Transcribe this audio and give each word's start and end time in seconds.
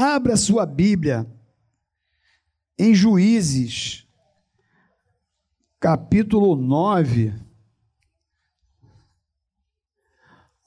Abra 0.00 0.36
sua 0.36 0.64
Bíblia 0.64 1.26
em 2.78 2.94
Juízes, 2.94 4.06
capítulo 5.80 6.54
9. 6.54 7.34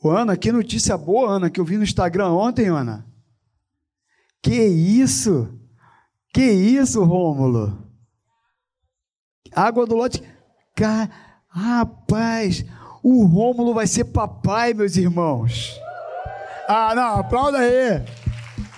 Ô, 0.04 0.10
Ana, 0.10 0.36
que 0.36 0.52
notícia 0.52 0.98
boa, 0.98 1.32
Ana, 1.32 1.50
que 1.50 1.62
eu 1.62 1.64
vi 1.64 1.78
no 1.78 1.84
Instagram 1.86 2.32
ontem, 2.32 2.68
Ana. 2.68 3.08
Que 4.42 4.66
isso? 4.66 5.58
Que 6.34 6.52
isso, 6.52 7.02
Rômulo? 7.02 7.88
Água 9.56 9.86
do 9.86 9.96
lote. 9.96 10.22
Car... 10.76 11.10
Rapaz, 11.48 12.66
o 13.02 13.24
Rômulo 13.24 13.74
vai 13.74 13.88
ser 13.88 14.04
papai, 14.06 14.74
meus 14.74 14.98
irmãos. 14.98 15.80
Ah, 16.68 16.94
não, 16.94 17.20
aplauda 17.20 17.60
aí. 17.60 18.21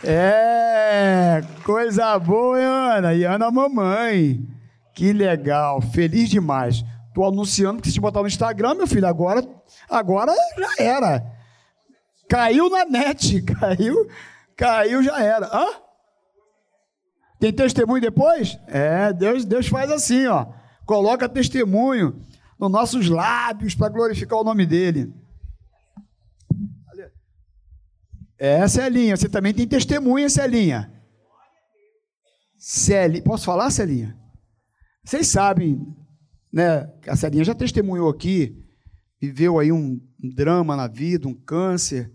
É, 0.06 1.42
coisa 1.64 2.20
boa, 2.20 2.60
hein, 2.60 2.66
Ana? 2.66 3.14
E 3.14 3.24
Ana 3.24 3.50
mamãe. 3.50 4.46
Que 4.94 5.14
legal, 5.14 5.82
feliz 5.82 6.30
demais. 6.30 6.84
Tô 7.14 7.26
anunciando 7.26 7.82
que 7.82 7.90
se 7.90 8.00
botar 8.00 8.22
no 8.22 8.28
Instagram, 8.28 8.76
meu 8.76 8.88
filho, 8.88 9.08
agora, 9.08 9.48
agora 9.90 10.34
já 10.58 10.84
era. 10.84 11.24
Caiu 12.28 12.70
na 12.70 12.86
net, 12.86 13.42
caiu, 13.60 14.08
caiu 14.58 15.02
já 15.04 15.22
era. 15.22 15.46
Hã? 15.48 15.68
Tem 17.40 17.54
testemunho 17.54 18.02
depois? 18.02 18.58
É, 18.68 19.14
Deus, 19.14 19.46
Deus 19.46 19.68
faz 19.68 19.92
assim, 19.92 20.28
ó. 20.28 20.48
Coloca 20.86 21.30
testemunho 21.30 22.22
nos 22.60 22.72
nossos 22.72 23.10
lábios 23.10 23.76
para 23.76 23.90
glorificar 23.90 24.40
o 24.40 24.44
nome 24.44 24.66
dele. 24.66 25.14
É, 28.46 28.68
Celinha, 28.68 29.16
você 29.16 29.30
também 29.30 29.54
tem 29.54 29.66
testemunha, 29.66 30.30
Celinha. 30.30 30.92
Celinha, 32.58 33.24
posso 33.24 33.46
falar, 33.46 33.72
Celinha? 33.72 34.20
Vocês 35.02 35.28
sabem, 35.28 35.80
né? 36.52 36.92
A 37.08 37.16
Celinha 37.16 37.46
já 37.46 37.56
testemunhou 37.56 38.10
aqui, 38.10 38.62
viveu 39.22 39.60
aí 39.60 39.72
um, 39.72 39.98
um 40.22 40.30
drama 40.30 40.76
na 40.76 40.90
vida, 40.90 41.26
um 41.26 41.34
câncer, 41.34 42.12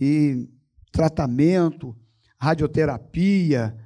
e 0.00 0.48
tratamento, 0.92 1.96
radioterapia, 2.38 3.76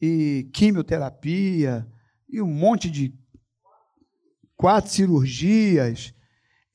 e 0.00 0.48
quimioterapia, 0.52 1.84
e 2.28 2.40
um 2.40 2.46
monte 2.46 2.88
de 2.88 3.12
quatro 4.54 4.88
cirurgias. 4.88 6.14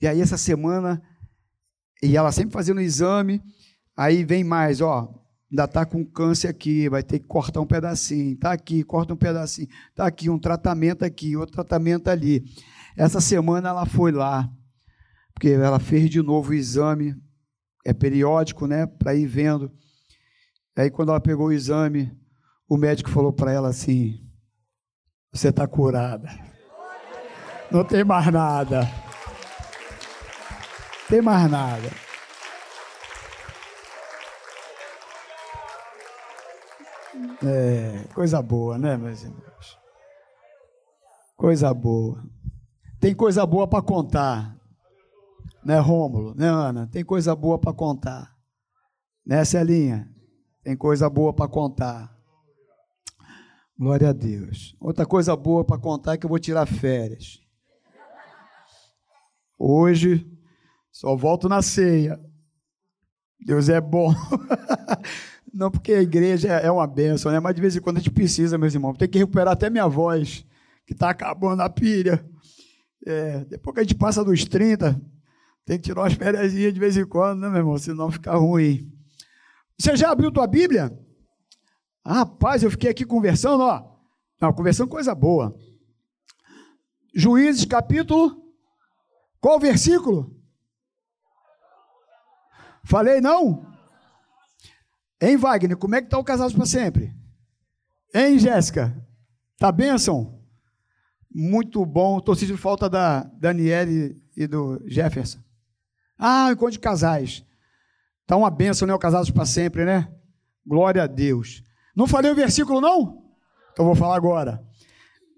E 0.02 0.06
aí, 0.06 0.20
essa 0.20 0.38
semana, 0.38 1.02
e 2.04 2.18
ela 2.18 2.34
sempre 2.34 2.52
fazendo 2.52 2.82
exame, 2.82 3.42
Aí 4.00 4.24
vem 4.24 4.46
mais, 4.46 4.80
ó, 4.80 5.14
ainda 5.52 5.66
está 5.66 5.86
com 5.86 6.06
câncer 6.06 6.48
aqui, 6.48 6.88
vai 6.88 7.04
ter 7.04 7.20
que 7.20 7.28
cortar 7.28 7.60
um 7.60 7.66
pedacinho, 7.66 8.32
está 8.32 8.54
aqui, 8.54 8.82
corta 8.82 9.14
um 9.14 9.18
pedacinho, 9.18 9.68
está 9.90 10.08
aqui, 10.08 10.30
um 10.30 10.40
tratamento 10.40 11.04
aqui, 11.04 11.36
outro 11.36 11.56
tratamento 11.56 12.08
ali. 12.08 12.46
Essa 12.96 13.20
semana 13.20 13.68
ela 13.68 13.86
foi 13.86 14.14
lá, 14.14 14.50
porque 15.34 15.50
ela 15.50 15.82
fez 15.82 16.10
de 16.10 16.22
novo 16.22 16.52
o 16.52 16.54
exame, 16.54 17.14
é 17.86 17.92
periódico, 17.92 18.68
né, 18.68 18.86
para 18.86 19.14
ir 19.16 19.26
vendo. 19.26 19.70
Aí 20.78 20.90
quando 20.90 21.10
ela 21.10 21.20
pegou 21.20 21.48
o 21.48 21.52
exame, 21.52 22.10
o 22.70 22.78
médico 22.78 23.10
falou 23.10 23.34
para 23.34 23.52
ela 23.52 23.68
assim: 23.68 24.26
Você 25.34 25.50
está 25.50 25.68
curada. 25.68 26.30
Não 27.70 27.84
tem 27.84 28.06
mais 28.06 28.32
nada. 28.32 28.90
Tem 31.10 31.22
mais 31.22 31.52
nada. 31.52 32.09
É, 37.42 38.04
coisa 38.14 38.42
boa, 38.42 38.78
né, 38.78 38.98
meus 38.98 39.24
irmãos? 39.24 39.80
Coisa 41.38 41.74
boa. 41.74 42.22
Tem 43.00 43.16
coisa 43.16 43.46
boa 43.46 43.66
para 43.68 43.82
contar. 43.82 44.58
Né, 45.64 45.80
Rômulo? 45.80 46.36
Né, 46.36 46.48
Ana? 46.48 46.88
Tem 46.88 47.04
coisa 47.04 47.34
boa 47.36 47.58
para 47.58 47.74
contar. 47.74 48.36
Né, 49.26 49.46
Celinha? 49.46 50.10
Tem 50.64 50.76
coisa 50.76 51.10
boa 51.10 51.34
para 51.34 51.48
contar. 51.48 52.14
Glória 53.78 54.10
a 54.10 54.14
Deus. 54.14 54.76
Outra 54.78 55.06
coisa 55.06 55.34
boa 55.36 55.64
para 55.64 55.78
contar 55.78 56.14
é 56.14 56.18
que 56.18 56.26
eu 56.26 56.30
vou 56.30 56.40
tirar 56.40 56.66
férias. 56.66 57.40
Hoje 59.58 60.30
só 60.92 61.16
volto 61.16 61.48
na 61.48 61.62
ceia. 61.62 62.20
Deus 63.40 63.70
é 63.70 63.80
bom. 63.80 64.14
Não, 65.54 65.72
porque 65.72 65.94
a 65.94 66.02
igreja 66.02 66.50
é 66.50 66.70
uma 66.70 66.86
benção, 66.86 67.32
né? 67.32 67.40
Mas 67.40 67.56
de 67.56 67.62
vez 67.62 67.76
em 67.76 67.82
quando 67.82 67.98
a 67.98 68.00
gente 68.00 68.12
precisa, 68.12 68.58
meus 68.58 68.74
irmãos. 68.74 68.98
Tem 68.98 69.08
que 69.08 69.18
recuperar 69.18 69.54
até 69.54 69.70
minha 69.70 69.88
voz, 69.88 70.46
que 70.86 70.94
está 70.94 71.10
acabando 71.10 71.62
a 71.62 71.70
pilha. 71.70 72.24
É, 73.06 73.46
depois 73.46 73.74
que 73.74 73.80
a 73.80 73.84
gente 73.84 73.96
passa 73.96 74.24
dos 74.24 74.46
30, 74.46 75.00
tem 75.66 75.78
que 75.78 75.84
tirar 75.84 76.02
umas 76.02 76.14
férias 76.14 76.52
de 76.52 76.72
vez 76.72 76.98
em 76.98 77.06
quando, 77.06 77.42
né, 77.42 77.50
meu 77.50 77.60
irmão? 77.60 77.78
Senão 77.78 78.12
fica 78.12 78.36
ruim. 78.36 78.92
Você 79.78 79.96
já 79.96 80.12
abriu 80.12 80.32
tua 80.32 80.46
Bíblia? 80.46 80.92
Ah, 82.04 82.20
rapaz, 82.20 82.64
eu 82.64 82.72
fiquei 82.72 82.90
aqui 82.90 83.06
conversando, 83.06 83.64
ó. 83.64 83.98
Não, 84.42 84.54
conversando 84.54 84.90
coisa 84.90 85.14
boa. 85.16 85.56
Juízes, 87.14 87.66
capítulo. 87.66 88.44
Qual 89.40 89.60
versículo? 89.60 90.36
Falei 92.84 93.22
não? 93.22 93.66
Hein, 95.22 95.38
Wagner, 95.38 95.78
como 95.78 95.96
é 95.96 96.02
que 96.02 96.08
está 96.08 96.18
o 96.18 96.24
Casados 96.24 96.54
para 96.54 96.66
Sempre? 96.66 97.14
Hein, 98.14 98.40
Jéssica? 98.40 98.96
Tá 99.58 99.72
bênção? 99.72 100.40
Muito 101.30 101.86
bom. 101.86 102.18
Estou 102.18 102.36
sentindo 102.36 102.58
falta 102.58 102.90
da 102.90 103.24
Daniele 103.24 104.22
e 104.36 104.48
do 104.48 104.82
Jefferson. 104.88 105.40
Ah, 106.18 106.50
encontro 106.52 106.72
de 106.72 106.80
casais. 106.80 107.46
Tá 108.26 108.36
uma 108.36 108.50
bênção, 108.50 108.88
né? 108.88 108.94
O 108.94 109.00
Casados 109.00 109.30
para 109.30 109.46
Sempre, 109.46 109.86
né? 109.86 110.12
Glória 110.66 111.04
a 111.04 111.08
Deus. 111.08 111.64
Não 111.96 112.08
falei 112.08 112.32
o 112.32 112.36
versículo, 112.36 112.80
não? 112.80 113.24
Então 113.74 113.86
vou 113.86 113.96
falar 113.96 114.16
agora. 114.16 114.64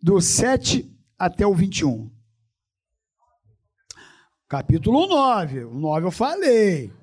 Do 0.01 0.21
7 0.21 0.91
até 1.17 1.45
o 1.45 1.53
21. 1.53 2.11
Capítulo 4.47 5.07
9. 5.07 5.65
O 5.65 5.73
9 5.73 6.07
eu 6.07 6.11
falei. 6.11 6.93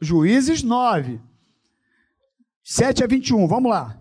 Juízes 0.00 0.62
9. 0.62 1.20
7 2.70 3.02
a 3.02 3.06
21, 3.08 3.48
vamos 3.48 3.68
lá. 3.68 4.00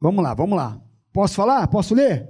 Vamos 0.00 0.22
lá, 0.22 0.32
vamos 0.32 0.56
lá. 0.56 0.80
Posso 1.12 1.34
falar? 1.34 1.66
Posso 1.66 1.92
ler? 1.92 2.28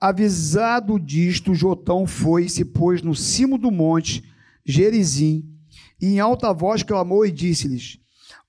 Avisado 0.00 0.98
disto, 0.98 1.54
Jotão 1.54 2.04
foi 2.04 2.46
e 2.46 2.50
se 2.50 2.64
pôs 2.64 3.00
no 3.00 3.14
cimo 3.14 3.56
do 3.56 3.70
monte 3.70 4.28
Gerizim, 4.66 5.48
e 6.00 6.06
em 6.06 6.18
alta 6.18 6.52
voz 6.52 6.82
clamou 6.82 7.24
e 7.24 7.30
disse-lhes: 7.30 8.00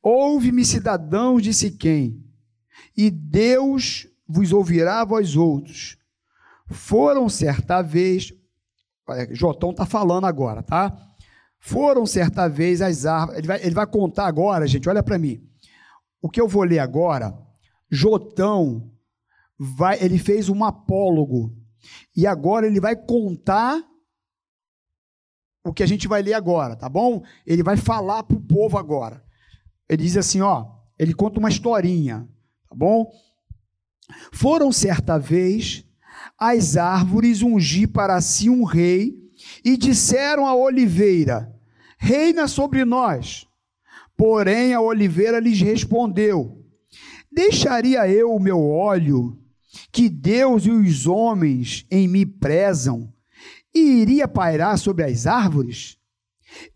Ouve-me, 0.02 0.66
cidadãos 0.66 1.44
de 1.44 1.54
Siquém, 1.54 2.20
e 2.98 3.12
Deus 3.12 4.08
vos 4.28 4.52
ouvirá 4.52 5.02
a 5.02 5.06
vós 5.06 5.36
outros. 5.36 5.98
Foram 6.72 7.30
certa 7.30 7.84
vez, 7.84 8.34
Jotão 9.34 9.70
está 9.70 9.86
falando 9.86 10.26
agora, 10.26 10.64
tá? 10.64 11.15
Foram 11.66 12.06
certa 12.06 12.48
vez 12.48 12.80
as 12.80 13.08
árvores. 13.08 13.40
Ele 13.40 13.48
vai, 13.48 13.60
ele 13.64 13.74
vai 13.74 13.88
contar 13.88 14.28
agora, 14.28 14.68
gente, 14.68 14.88
olha 14.88 15.02
para 15.02 15.18
mim. 15.18 15.44
O 16.22 16.30
que 16.30 16.40
eu 16.40 16.48
vou 16.48 16.62
ler 16.62 16.78
agora, 16.78 17.36
Jotão, 17.90 18.92
vai, 19.58 19.98
ele 20.00 20.20
fez 20.20 20.48
um 20.48 20.64
apólogo. 20.64 21.58
E 22.16 22.28
agora 22.28 22.68
ele 22.68 22.80
vai 22.80 22.96
contar 22.96 23.84
o 25.66 25.74
que 25.74 25.82
a 25.82 25.88
gente 25.88 26.08
vai 26.08 26.22
ler 26.22 26.36
agora, 26.36 26.76
tá 26.76 26.88
bom? 26.88 27.24
Ele 27.48 27.64
vai 27.64 27.78
falar 27.78 28.22
para 28.22 28.38
o 28.38 28.46
povo 28.46 28.78
agora. 28.78 29.26
Ele 29.90 30.04
diz 30.04 30.16
assim, 30.18 30.42
ó, 30.42 30.68
ele 31.00 31.16
conta 31.16 31.40
uma 31.40 31.50
historinha, 31.50 32.30
tá 32.70 32.76
bom? 32.76 33.10
Foram 34.32 34.72
certa 34.72 35.18
vez 35.18 35.84
as 36.38 36.78
árvores 36.78 37.42
ungir 37.42 37.92
para 37.92 38.22
si 38.22 38.52
um 38.52 38.64
rei 38.64 39.16
e 39.64 39.76
disseram 39.76 40.46
à 40.46 40.56
oliveira: 40.56 41.55
reina 42.06 42.48
sobre 42.48 42.86
nós. 42.86 43.48
Porém, 44.16 44.76
a 44.76 44.80
oliveira 44.80 45.40
lhes 45.40 45.60
respondeu: 45.60 46.64
Deixaria 47.32 48.08
eu 48.08 48.32
o 48.32 48.40
meu 48.40 48.70
óleo, 48.70 49.38
que 49.92 50.08
Deus 50.08 50.68
e 50.68 50.72
os 50.72 51.08
homens 51.08 51.86
em 51.90 52.08
mim 52.08 52.28
prezam, 52.28 53.12
e 53.74 54.02
iria 54.02 54.28
pairar 54.28 54.78
sobre 54.78 55.04
as 55.04 55.26
árvores? 55.26 55.98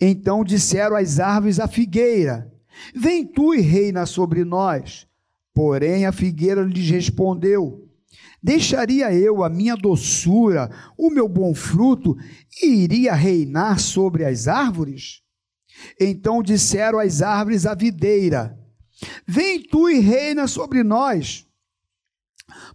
Então 0.01 0.43
disseram 0.43 0.95
as 0.95 1.19
árvores 1.19 1.59
à 1.59 1.67
figueira: 1.67 2.51
Vem 2.93 3.23
tu 3.23 3.53
e 3.53 3.61
reina 3.61 4.07
sobre 4.07 4.43
nós. 4.43 5.07
Porém, 5.53 6.07
a 6.07 6.11
figueira 6.11 6.63
lhes 6.63 6.89
respondeu: 6.89 7.87
Deixaria 8.41 9.13
eu 9.13 9.43
a 9.43 9.49
minha 9.49 9.75
doçura, 9.75 10.69
o 10.97 11.09
meu 11.09 11.27
bom 11.27 11.53
fruto, 11.53 12.15
e 12.61 12.67
iria 12.67 13.13
reinar 13.13 13.79
sobre 13.79 14.23
as 14.23 14.47
árvores? 14.47 15.21
Então 15.99 16.41
disseram 16.41 16.99
as 16.99 17.21
árvores 17.21 17.65
à 17.65 17.73
videira: 17.73 18.57
Vem 19.27 19.61
tu 19.61 19.89
e 19.89 19.99
reina 19.99 20.47
sobre 20.47 20.83
nós. 20.83 21.45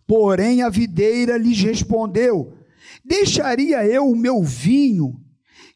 Porém 0.07 0.63
a 0.63 0.69
videira 0.69 1.37
lhes 1.37 1.61
respondeu: 1.61 2.57
Deixaria 3.05 3.87
eu 3.87 4.07
o 4.07 4.17
meu 4.17 4.43
vinho, 4.43 5.21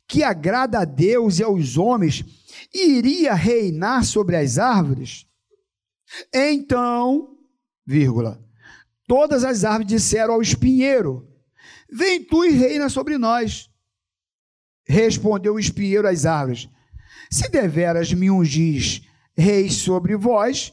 que 0.06 0.22
agrada 0.22 0.80
a 0.80 0.84
Deus 0.84 1.38
e 1.38 1.42
aos 1.42 1.76
homens, 1.76 2.24
e 2.74 2.98
iria 2.98 3.34
reinar 3.34 4.04
sobre 4.04 4.36
as 4.36 4.58
árvores? 4.58 5.26
Então, 6.32 7.36
vírgula, 7.86 8.42
todas 9.08 9.42
as 9.42 9.64
árvores 9.64 9.88
disseram 9.88 10.34
ao 10.34 10.42
espinheiro: 10.42 11.26
Vem 11.90 12.22
tu 12.22 12.44
e 12.44 12.50
reina 12.50 12.88
sobre 12.88 13.18
nós. 13.18 13.68
Respondeu 14.86 15.54
o 15.54 15.58
espinheiro 15.58 16.06
às 16.06 16.26
árvores: 16.26 16.68
Se 17.30 17.48
deveras 17.48 18.12
me 18.12 18.30
ungis 18.30 19.02
rei 19.36 19.70
sobre 19.70 20.16
vós, 20.16 20.72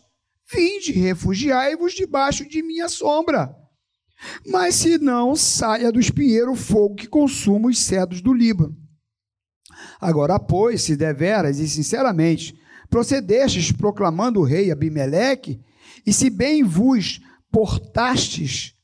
vinde, 0.52 0.92
refugiai-vos 0.92 1.94
debaixo 1.94 2.48
de 2.48 2.62
minha 2.62 2.90
sombra. 2.90 3.56
Mas 4.46 4.76
se 4.76 4.98
não, 4.98 5.36
saia 5.36 5.92
do 5.92 6.00
espinheiro 6.00 6.54
o 6.54 6.56
fogo 6.56 6.96
que 6.96 7.08
consuma 7.08 7.70
os 7.70 7.80
cedros 7.80 8.22
do 8.22 8.34
Líbano. 8.34 8.76
Agora, 10.00 10.40
pois, 10.40 10.82
se 10.82 10.96
deveras 10.96 11.60
e 11.60 11.68
sinceramente 11.68 12.58
procedestes 12.90 13.72
proclamando 13.72 14.40
o 14.40 14.44
rei 14.44 14.72
Abimeleque, 14.72 15.62
e 16.06 16.14
se 16.14 16.30
bem 16.30 16.64
vos 16.64 17.20
portastes 17.56 18.76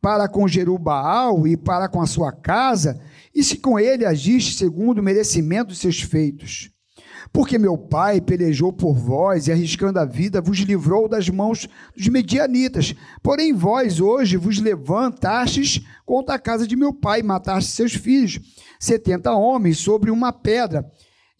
para 0.00 0.28
com 0.28 0.48
Jerubaal 0.48 1.46
e 1.46 1.56
para 1.56 1.88
com 1.88 2.00
a 2.00 2.06
sua 2.06 2.32
casa, 2.32 3.00
e 3.32 3.44
se 3.44 3.58
com 3.58 3.78
ele 3.78 4.04
agiste 4.04 4.56
segundo 4.56 4.98
o 4.98 5.02
merecimento 5.04 5.68
dos 5.68 5.78
seus 5.78 6.00
feitos. 6.00 6.68
Porque 7.32 7.58
meu 7.58 7.78
pai 7.78 8.20
pelejou 8.20 8.72
por 8.72 8.94
vós 8.96 9.46
e, 9.46 9.52
arriscando 9.52 10.00
a 10.00 10.04
vida, 10.04 10.40
vos 10.40 10.58
livrou 10.58 11.08
das 11.08 11.28
mãos 11.28 11.68
dos 11.96 12.08
medianitas. 12.08 12.92
Porém, 13.22 13.52
vós 13.52 14.00
hoje 14.00 14.36
vos 14.36 14.58
levantastes 14.58 15.80
contra 16.04 16.34
a 16.34 16.40
casa 16.40 16.66
de 16.66 16.74
meu 16.74 16.92
pai, 16.92 17.20
e 17.20 17.22
matastes 17.22 17.74
seus 17.74 17.94
filhos, 17.94 18.40
setenta 18.80 19.32
homens, 19.32 19.78
sobre 19.78 20.10
uma 20.10 20.32
pedra. 20.32 20.84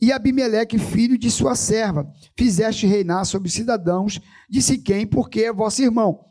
E 0.00 0.12
Abimeleque, 0.12 0.78
filho 0.78 1.18
de 1.18 1.28
sua 1.28 1.56
serva, 1.56 2.08
fizeste 2.36 2.86
reinar 2.86 3.24
sobre 3.24 3.50
cidadãos 3.50 4.20
de 4.48 4.62
Siquém, 4.62 5.04
porque 5.04 5.40
é 5.40 5.52
vosso 5.52 5.82
irmão. 5.82 6.27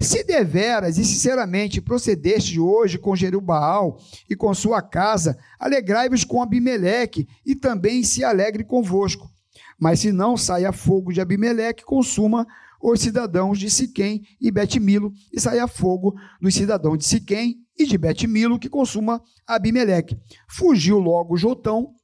Se 0.00 0.22
deveras 0.24 0.98
e 0.98 1.04
sinceramente 1.04 1.80
procedeste 1.80 2.60
hoje 2.60 2.98
com 2.98 3.16
Jerubaal 3.16 3.98
e 4.28 4.36
com 4.36 4.52
sua 4.52 4.82
casa, 4.82 5.38
alegrai-vos 5.58 6.24
com 6.24 6.42
Abimeleque 6.42 7.26
e 7.44 7.54
também 7.54 8.02
se 8.02 8.22
alegre 8.22 8.64
convosco. 8.64 9.30
Mas 9.78 10.00
se 10.00 10.12
não 10.12 10.36
saia 10.36 10.72
fogo 10.72 11.12
de 11.12 11.20
Abimeleque, 11.20 11.84
consuma 11.84 12.46
os 12.80 13.00
cidadãos 13.00 13.58
de 13.58 13.70
Siquém 13.70 14.22
e 14.40 14.50
Betimilo, 14.50 15.12
e 15.32 15.40
saia 15.40 15.66
fogo 15.66 16.14
dos 16.40 16.54
cidadãos 16.54 16.98
de 16.98 17.04
Siquém 17.04 17.56
e 17.78 17.86
de 17.86 17.98
Betimilo, 17.98 18.58
que 18.58 18.68
consuma 18.68 19.22
Abimeleque. 19.46 20.18
Fugiu 20.48 20.98
logo 20.98 21.36
Jotão 21.36 21.94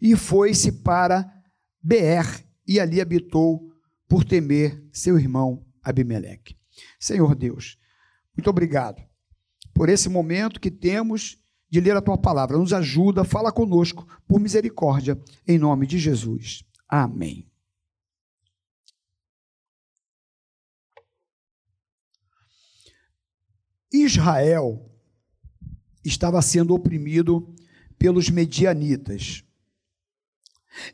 e 0.00 0.14
foi-se 0.16 0.70
para 0.70 1.28
Beer, 1.82 2.44
e 2.66 2.80
ali 2.80 3.00
habitou 3.00 3.70
por 4.08 4.24
temer 4.24 4.82
seu 4.92 5.18
irmão 5.18 5.64
Abimeleque. 5.82 6.56
Senhor 6.98 7.34
Deus, 7.34 7.78
muito 8.36 8.48
obrigado 8.50 9.02
por 9.72 9.88
esse 9.88 10.08
momento 10.08 10.60
que 10.60 10.70
temos 10.70 11.38
de 11.68 11.80
ler 11.80 11.96
a 11.96 12.02
tua 12.02 12.16
palavra. 12.16 12.56
Nos 12.56 12.72
ajuda, 12.72 13.24
fala 13.24 13.52
conosco, 13.52 14.06
por 14.26 14.40
misericórdia, 14.40 15.20
em 15.46 15.58
nome 15.58 15.86
de 15.86 15.98
Jesus. 15.98 16.64
Amém. 16.88 17.50
Israel 23.92 24.90
estava 26.04 26.42
sendo 26.42 26.74
oprimido 26.74 27.54
pelos 27.98 28.28
medianitas. 28.28 29.44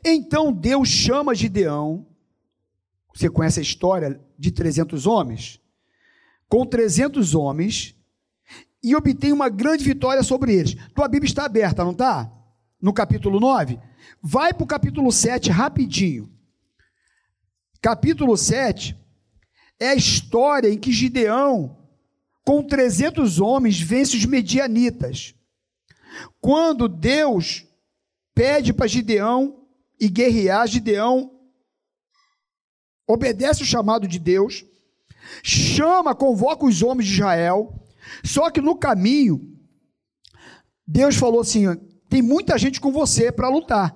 Então 0.03 0.53
Deus 0.53 0.87
chama 0.87 1.33
Gideão 1.33 2.11
você 3.13 3.29
conhece 3.29 3.59
a 3.59 3.63
história 3.63 4.19
de 4.37 4.51
300 4.51 5.05
homens? 5.05 5.60
Com 6.51 6.65
300 6.65 7.33
homens 7.33 7.95
e 8.83 8.93
obtém 8.93 9.31
uma 9.31 9.47
grande 9.47 9.85
vitória 9.85 10.21
sobre 10.21 10.53
eles. 10.53 10.75
Tua 10.93 11.07
Bíblia 11.07 11.29
está 11.29 11.45
aberta, 11.45 11.81
não 11.81 11.93
está? 11.93 12.29
No 12.81 12.91
capítulo 12.91 13.39
9. 13.39 13.79
Vai 14.21 14.53
para 14.53 14.63
o 14.65 14.67
capítulo 14.67 15.13
7 15.13 15.49
rapidinho. 15.49 16.29
Capítulo 17.81 18.35
7 18.35 18.99
é 19.79 19.91
a 19.91 19.95
história 19.95 20.67
em 20.67 20.77
que 20.77 20.91
Gideão, 20.91 21.77
com 22.43 22.61
300 22.61 23.39
homens, 23.39 23.79
vence 23.79 24.17
os 24.17 24.25
medianitas. 24.25 25.33
Quando 26.41 26.89
Deus 26.89 27.65
pede 28.35 28.73
para 28.73 28.87
Gideão 28.87 29.65
e 29.97 30.09
guerrear, 30.09 30.67
Gideão 30.67 31.31
obedece 33.07 33.63
o 33.63 33.65
chamado 33.65 34.05
de 34.05 34.19
Deus, 34.19 34.65
chama, 35.43 36.15
convoca 36.15 36.65
os 36.65 36.81
homens 36.81 37.07
de 37.07 37.15
Israel, 37.15 37.73
só 38.23 38.49
que 38.49 38.61
no 38.61 38.75
caminho, 38.75 39.41
Deus 40.87 41.15
falou 41.15 41.41
assim: 41.41 41.65
tem 42.09 42.21
muita 42.21 42.57
gente 42.57 42.81
com 42.81 42.91
você 42.91 43.31
para 43.31 43.49
lutar. 43.49 43.95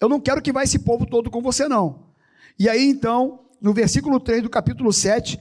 Eu 0.00 0.08
não 0.08 0.20
quero 0.20 0.42
que 0.42 0.52
vá 0.52 0.62
esse 0.62 0.78
povo 0.78 1.06
todo 1.06 1.30
com 1.30 1.42
você, 1.42 1.68
não. 1.68 2.10
E 2.58 2.68
aí, 2.68 2.88
então, 2.88 3.46
no 3.60 3.72
versículo 3.72 4.18
3 4.18 4.42
do 4.42 4.50
capítulo 4.50 4.92
7, 4.92 5.38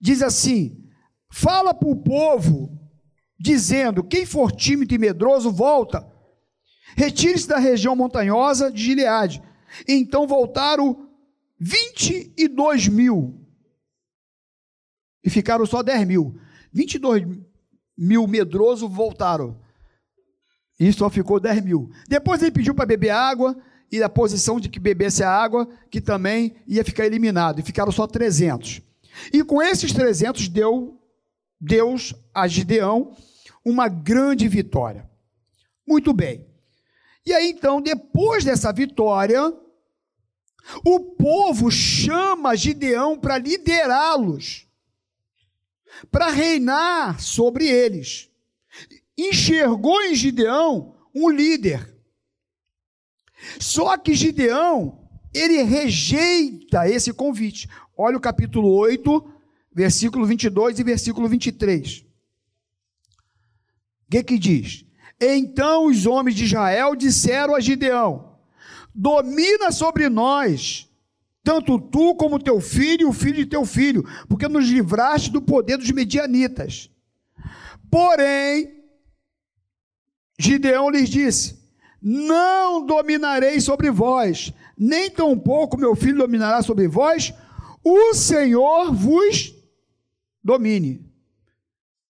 diz 0.00 0.22
assim: 0.22 0.88
fala 1.30 1.74
para 1.74 1.88
o 1.88 2.02
povo, 2.02 2.78
dizendo: 3.38 4.02
quem 4.02 4.24
for 4.24 4.52
tímido 4.52 4.94
e 4.94 4.98
medroso, 4.98 5.50
volta. 5.50 6.08
Retire-se 6.96 7.46
da 7.46 7.58
região 7.58 7.94
montanhosa 7.94 8.70
de 8.70 8.82
Gileade. 8.82 9.42
Então 9.86 10.26
voltaram 10.26 11.08
22 11.58 12.88
mil. 12.88 13.39
E 15.22 15.30
ficaram 15.30 15.66
só 15.66 15.82
10 15.82 16.06
mil. 16.06 16.38
22 16.72 17.26
mil 17.96 18.26
medrosos 18.26 18.90
voltaram. 18.90 19.60
E 20.78 20.92
só 20.92 21.10
ficou 21.10 21.38
10 21.38 21.62
mil. 21.62 21.90
Depois 22.08 22.40
ele 22.40 22.50
pediu 22.50 22.74
para 22.74 22.86
beber 22.86 23.10
água, 23.10 23.56
e 23.92 24.02
a 24.02 24.08
posição 24.08 24.60
de 24.60 24.68
que 24.68 24.78
bebesse 24.78 25.22
a 25.22 25.30
água, 25.30 25.68
que 25.90 26.00
também 26.00 26.54
ia 26.66 26.84
ficar 26.84 27.04
eliminado. 27.04 27.58
E 27.58 27.62
ficaram 27.62 27.90
só 27.90 28.06
300. 28.06 28.80
E 29.32 29.42
com 29.42 29.60
esses 29.60 29.92
300 29.92 30.48
deu 30.48 30.98
Deus 31.60 32.14
a 32.32 32.46
Gideão 32.46 33.14
uma 33.64 33.88
grande 33.88 34.48
vitória. 34.48 35.08
Muito 35.86 36.12
bem. 36.12 36.46
E 37.26 37.32
aí 37.32 37.50
então, 37.50 37.82
depois 37.82 38.44
dessa 38.44 38.72
vitória, 38.72 39.52
o 40.84 41.00
povo 41.00 41.70
chama 41.70 42.56
Gideão 42.56 43.18
para 43.18 43.36
liderá-los, 43.36 44.66
para 46.10 46.30
reinar 46.30 47.20
sobre 47.20 47.66
eles. 47.66 48.30
Enxergou 49.16 50.00
em 50.02 50.14
Gideão 50.14 50.96
um 51.14 51.28
líder. 51.28 51.94
Só 53.58 53.96
que 53.96 54.14
Gideão, 54.14 55.08
ele 55.32 55.62
rejeita 55.62 56.88
esse 56.88 57.12
convite. 57.12 57.68
Olha 57.96 58.16
o 58.16 58.20
capítulo 58.20 58.70
8, 58.72 59.32
versículo 59.72 60.26
22 60.26 60.78
e 60.78 60.82
versículo 60.82 61.28
23. 61.28 62.00
O 62.00 62.04
que 64.10 64.22
que 64.24 64.38
diz? 64.38 64.84
Então 65.20 65.86
os 65.86 66.06
homens 66.06 66.34
de 66.34 66.44
Israel 66.44 66.96
disseram 66.96 67.54
a 67.54 67.60
Gideão: 67.60 68.38
domina 68.94 69.70
sobre 69.70 70.08
nós, 70.08 70.89
tanto 71.50 71.80
tu 71.80 72.14
como 72.14 72.38
teu 72.38 72.60
filho 72.60 73.02
e 73.02 73.04
o 73.04 73.12
filho 73.12 73.38
de 73.38 73.46
teu 73.46 73.64
filho, 73.64 74.04
porque 74.28 74.46
nos 74.46 74.68
livraste 74.68 75.32
do 75.32 75.42
poder 75.42 75.76
dos 75.76 75.90
medianitas. 75.90 76.88
Porém, 77.90 78.72
Gideão 80.38 80.88
lhes 80.88 81.08
disse: 81.08 81.58
Não 82.00 82.86
dominarei 82.86 83.60
sobre 83.60 83.90
vós, 83.90 84.52
nem 84.78 85.10
tampouco 85.10 85.76
meu 85.76 85.96
filho 85.96 86.18
dominará 86.18 86.62
sobre 86.62 86.86
vós, 86.86 87.34
o 87.82 88.14
Senhor 88.14 88.94
vos 88.94 89.52
domine. 90.44 91.04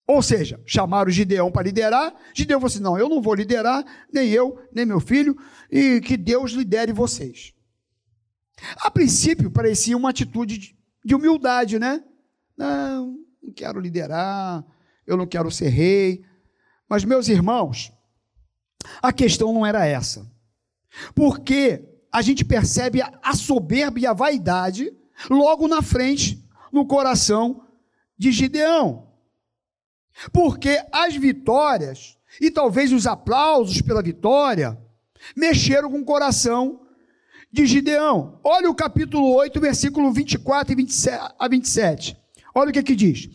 Ou 0.06 0.20
seja, 0.20 0.60
chamaram 0.66 1.10
Gideão 1.10 1.50
para 1.50 1.62
liderar. 1.62 2.14
Gideão 2.34 2.60
falou 2.60 2.70
assim: 2.70 2.82
não, 2.82 2.98
eu 2.98 3.08
não 3.08 3.22
vou 3.22 3.34
liderar, 3.34 3.86
nem 4.12 4.28
eu, 4.28 4.58
nem 4.70 4.84
meu 4.84 5.00
filho, 5.00 5.34
e 5.70 5.98
que 6.02 6.18
Deus 6.18 6.50
lidere 6.50 6.92
vocês. 6.92 7.54
A 8.76 8.90
princípio, 8.90 9.50
parecia 9.50 9.96
uma 9.96 10.10
atitude 10.10 10.76
de 11.04 11.14
humildade, 11.14 11.78
né? 11.78 12.02
Não, 12.56 13.18
não 13.42 13.52
quero 13.52 13.80
liderar, 13.80 14.64
eu 15.06 15.16
não 15.16 15.26
quero 15.26 15.50
ser 15.50 15.68
rei. 15.68 16.24
Mas, 16.88 17.04
meus 17.04 17.28
irmãos, 17.28 17.92
a 19.02 19.12
questão 19.12 19.52
não 19.52 19.64
era 19.64 19.86
essa. 19.86 20.30
Porque 21.14 21.84
a 22.12 22.22
gente 22.22 22.44
percebe 22.44 23.00
a 23.02 23.34
soberba 23.34 23.98
e 23.98 24.06
a 24.06 24.12
vaidade 24.12 24.92
logo 25.28 25.68
na 25.68 25.82
frente, 25.82 26.44
no 26.72 26.86
coração 26.86 27.66
de 28.18 28.32
Gideão. 28.32 29.08
Porque 30.32 30.82
as 30.92 31.14
vitórias 31.16 32.18
e 32.40 32.50
talvez 32.50 32.92
os 32.92 33.06
aplausos 33.06 33.80
pela 33.80 34.02
vitória 34.02 34.78
mexeram 35.36 35.90
com 35.90 36.00
o 36.00 36.04
coração 36.04 36.86
de 37.52 37.66
Gideão. 37.66 38.38
Olha 38.44 38.70
o 38.70 38.74
capítulo 38.74 39.34
8, 39.34 39.60
versículo 39.60 40.12
24 40.12 40.72
e 40.72 40.86
a 41.38 41.48
27. 41.48 42.16
Olha 42.54 42.70
o 42.70 42.72
que 42.72 42.82
que 42.82 42.96
diz. 42.96 43.28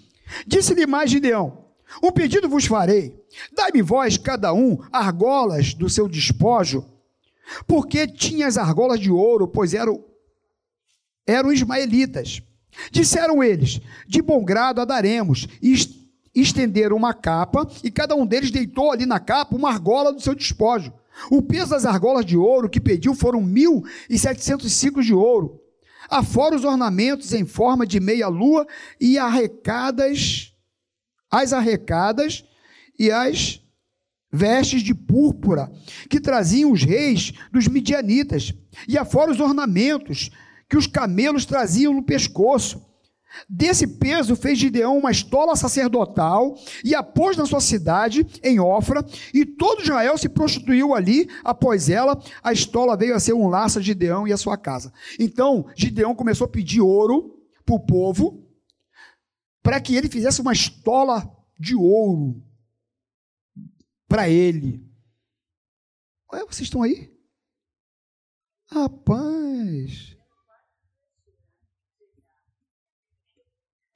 Disse-lhe 0.48 0.86
mais 0.86 1.10
Gideão: 1.10 1.66
Um 2.02 2.12
pedido 2.12 2.50
vos 2.50 2.66
farei. 2.66 3.16
Dai-me 3.54 3.82
vós, 3.82 4.18
cada 4.18 4.54
um, 4.54 4.78
argolas 4.92 5.74
do 5.74 5.90
seu 5.90 6.08
despojo, 6.08 6.86
porque 7.68 8.08
tinha 8.08 8.48
as 8.48 8.58
argolas 8.58 9.00
de 9.00 9.12
ouro, 9.12 9.48
pois 9.48 9.74
eram, 9.74 10.04
eram 11.28 11.52
ismaelitas. 11.52 12.42
Disseram 12.92 13.44
eles: 13.44 13.82
De 14.08 14.22
bom 14.22 14.44
grado 14.44 14.82
a 14.82 14.86
daremos. 14.86 15.48
E 15.62 15.74
estenderam 16.34 16.98
uma 16.98 17.14
capa, 17.14 17.68
e 17.84 17.90
cada 17.90 18.16
um 18.16 18.26
deles 18.26 18.52
deitou 18.52 18.92
ali 18.92 19.06
na 19.06 19.20
capa 19.20 19.56
uma 19.56 19.70
argola 19.70 20.12
do 20.12 20.22
seu 20.22 20.36
despojo. 20.36 20.94
O 21.30 21.42
peso 21.42 21.72
das 21.72 21.86
argolas 21.86 22.26
de 22.26 22.38
ouro 22.38 22.70
que 22.70 22.80
pediu 22.80 23.16
foram 23.16 23.42
mil 23.42 23.84
e 24.10 24.18
setecentos 24.18 24.74
ciclos 24.74 25.06
de 25.06 25.14
ouro, 25.14 25.62
afora 26.10 26.56
os 26.56 26.64
ornamentos 26.64 27.34
em 27.34 27.46
forma 27.46 27.86
de 27.86 28.00
meia-lua 28.00 28.68
e 29.00 29.18
arrecadas, 29.18 30.54
as 31.32 31.54
arrecadas 31.54 32.44
e 32.98 33.12
as 33.12 33.62
vestes 34.32 34.82
de 34.82 34.94
púrpura 34.94 35.72
que 36.10 36.20
traziam 36.20 36.72
os 36.72 36.84
reis 36.84 37.32
dos 37.52 37.68
midianitas, 37.68 38.54
e 38.88 38.98
afora 38.98 39.32
os 39.32 39.40
ornamentos 39.40 40.30
que 40.70 40.78
os 40.78 40.88
camelos 40.88 41.46
traziam 41.46 41.94
no 41.94 42.04
pescoço. 42.04 42.86
Desse 43.50 43.86
peso 43.86 44.36
fez 44.36 44.58
Gideão 44.58 44.98
uma 44.98 45.12
estola 45.12 45.56
sacerdotal 45.56 46.56
e 46.84 46.96
a 46.96 47.04
pôs 47.04 47.36
na 47.36 47.46
sua 47.46 47.60
cidade, 47.60 48.26
em 48.44 48.60
Ofra, 48.60 49.06
e 49.34 49.46
todo 49.46 49.82
Israel 49.82 50.18
se 50.18 50.30
prostituiu 50.30 50.94
ali. 50.94 51.30
Após 51.44 51.90
ela, 51.90 52.22
a 52.42 52.54
estola 52.54 52.98
veio 52.98 53.16
a 53.16 53.20
ser 53.20 53.34
um 53.34 53.48
laço 53.48 53.80
de 53.80 53.88
Gideão 53.88 54.28
e 54.28 54.34
a 54.34 54.38
sua 54.38 54.58
casa. 54.58 54.94
Então, 55.20 55.68
Gideão 55.76 56.16
começou 56.16 56.46
a 56.46 56.50
pedir 56.50 56.82
ouro 56.82 57.44
para 57.66 57.76
o 57.76 57.86
povo, 57.86 58.48
para 59.62 59.82
que 59.82 59.96
ele 59.96 60.08
fizesse 60.08 60.42
uma 60.42 60.54
estola 60.54 61.30
de 61.60 61.76
ouro 61.76 62.42
para 64.08 64.30
ele. 64.30 64.86
Ué, 66.32 66.42
vocês 66.46 66.62
estão 66.62 66.84
aí? 66.84 67.12
Rapaz. 68.72 70.15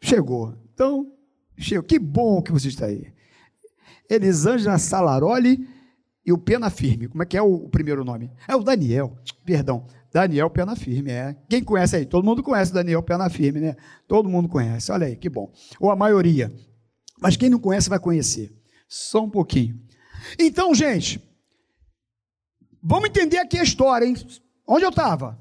Chegou. 0.01 0.55
Então, 0.73 1.11
chegou. 1.57 1.83
Que 1.83 1.99
bom 1.99 2.41
que 2.41 2.51
você 2.51 2.69
está 2.69 2.85
aí. 2.85 3.13
Elisângela 4.09 4.77
Salaroli 4.77 5.67
e 6.25 6.31
o 6.31 6.37
Pena 6.37 6.69
Firme. 6.69 7.07
Como 7.07 7.23
é 7.23 7.25
que 7.25 7.37
é 7.37 7.41
o, 7.41 7.69
primeiro 7.69 8.03
nome? 8.03 8.31
É 8.47 8.55
o 8.55 8.63
Daniel. 8.63 9.17
Perdão. 9.45 9.85
Daniel 10.11 10.49
Pena 10.49 10.75
Firme, 10.75 11.11
é. 11.11 11.35
Quem 11.47 11.63
conhece 11.63 11.95
aí? 11.95 12.05
Todo 12.05 12.25
mundo 12.25 12.41
conhece 12.41 12.73
Daniel 12.73 13.03
Pena 13.03 13.29
Firme, 13.29 13.59
né? 13.59 13.75
Todo 14.07 14.27
mundo 14.27 14.49
conhece. 14.49 14.91
Olha 14.91 15.05
aí, 15.05 15.15
que 15.15 15.29
bom. 15.29 15.51
Ou 15.79 15.91
a 15.91 15.95
maioria. 15.95 16.51
Mas 17.21 17.37
quem 17.37 17.49
não 17.49 17.59
conhece 17.59 17.89
vai 17.89 17.99
conhecer. 17.99 18.51
Só 18.87 19.23
um 19.23 19.29
pouquinho. 19.29 19.79
Então, 20.39 20.73
gente, 20.73 21.21
vamos 22.81 23.09
entender 23.09 23.37
aqui 23.37 23.59
a 23.59 23.63
história, 23.63 24.05
hein? 24.05 24.15
Onde 24.67 24.83
eu 24.83 24.89
estava? 24.89 25.37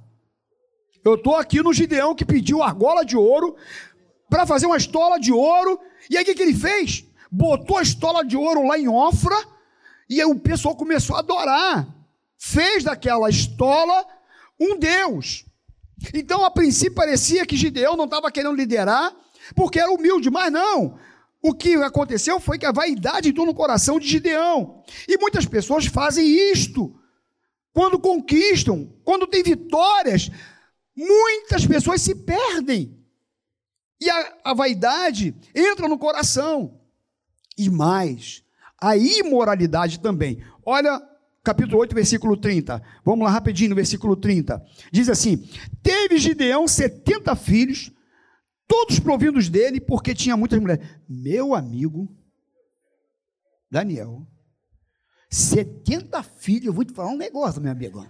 Eu 1.05 1.15
estou 1.15 1.37
aqui 1.37 1.62
no 1.62 1.73
Gideão 1.73 2.15
que 2.15 2.25
pediu 2.25 2.62
argola 2.62 3.05
de 3.05 3.17
ouro 3.17 3.57
para 4.28 4.47
fazer 4.47 4.66
uma 4.66 4.76
estola 4.76 5.18
de 5.18 5.32
ouro. 5.32 5.80
E 6.11 6.16
aí 6.16 6.23
o 6.23 6.26
que, 6.26 6.35
que 6.35 6.42
ele 6.42 6.54
fez? 6.54 7.04
Botou 7.30 7.76
a 7.76 7.82
estola 7.82 8.25
de 8.25 8.37
ouro 8.37 8.66
lá 8.66 8.78
em 8.78 8.88
Ofra, 8.88 9.37
e 10.08 10.20
aí 10.20 10.26
o 10.26 10.38
pessoal 10.38 10.75
começou 10.75 11.16
a 11.16 11.20
adorar. 11.20 11.87
Fez 12.38 12.85
daquela 12.85 13.28
estola 13.28 14.06
um 14.58 14.78
Deus. 14.78 15.44
Então, 16.14 16.44
a 16.44 16.50
princípio, 16.50 16.94
parecia 16.94 17.44
que 17.44 17.56
Gideão 17.56 17.97
não 17.97 18.04
estava 18.04 18.30
querendo 18.30 18.54
liderar, 18.54 19.14
porque 19.54 19.80
era 19.80 19.90
humilde, 19.90 20.30
mas 20.30 20.52
não. 20.52 20.99
O 21.42 21.54
que 21.54 21.75
aconteceu 21.76 22.40
foi 22.40 22.58
que 22.58 22.66
a 22.66 22.73
vaidade 22.73 23.28
entrou 23.28 23.47
no 23.47 23.54
coração 23.54 23.99
de 23.99 24.08
Gideão. 24.08 24.82
E 25.06 25.18
muitas 25.18 25.47
pessoas 25.47 25.87
fazem 25.87 26.26
isto. 26.52 26.94
Quando 27.73 27.99
conquistam, 27.99 28.92
quando 29.04 29.26
tem 29.26 29.42
vitórias, 29.42 30.30
muitas 30.97 31.66
pessoas 31.66 32.02
se 32.02 32.14
perdem. 32.14 32.98
E 34.00 34.09
a, 34.09 34.35
a 34.45 34.55
vaidade 34.55 35.35
entra 35.55 35.88
no 35.88 35.99
coração. 35.99 36.81
E 37.57 37.69
mais, 37.69 38.45
a 38.81 38.97
imoralidade 38.97 39.99
também. 40.00 40.43
Olha 40.64 41.02
capítulo 41.43 41.78
8, 41.78 41.95
versículo 41.95 42.37
30. 42.37 42.83
Vamos 43.05 43.25
lá 43.25 43.31
rapidinho 43.31 43.75
versículo 43.75 44.14
30. 44.14 44.62
Diz 44.93 45.09
assim: 45.09 45.49
Teve 45.83 46.19
Gideão 46.19 46.69
70 46.69 47.35
filhos, 47.35 47.90
todos 48.67 49.00
provindos 49.00 49.49
dele, 49.49 49.81
porque 49.81 50.14
tinha 50.14 50.37
muitas 50.37 50.61
mulheres. 50.61 50.87
Meu 51.09 51.55
amigo 51.55 52.09
Daniel, 53.71 54.26
70 55.31 56.23
filhos, 56.23 56.67
eu 56.67 56.73
vou 56.73 56.85
te 56.85 56.93
falar 56.93 57.11
um 57.11 57.17
negócio, 57.17 57.61
meu 57.61 57.73
amigo. 57.73 58.07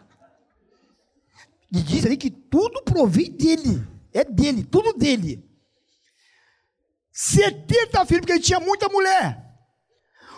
E 1.73 1.83
diz 1.83 2.07
ali 2.07 2.17
que 2.17 2.31
tudo 2.31 2.83
provém 2.83 3.31
dele, 3.31 3.87
é 4.13 4.25
dele, 4.25 4.65
tudo 4.65 4.93
dele. 4.93 5.48
70 7.21 8.07
filhos, 8.07 8.21
porque 8.21 8.35
ele 8.35 8.41
tinha 8.41 8.61
muita 8.61 8.89
mulher. 8.89 9.45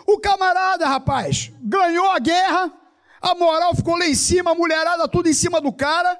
O 0.07 0.19
camarada, 0.19 0.87
rapaz, 0.87 1.51
ganhou 1.61 2.09
a 2.09 2.17
guerra, 2.17 2.73
a 3.21 3.35
moral 3.35 3.75
ficou 3.75 3.95
lá 3.95 4.07
em 4.07 4.15
cima, 4.15 4.49
a 4.49 4.55
mulherada 4.55 5.07
tudo 5.07 5.29
em 5.29 5.33
cima 5.33 5.61
do 5.61 5.71
cara, 5.71 6.19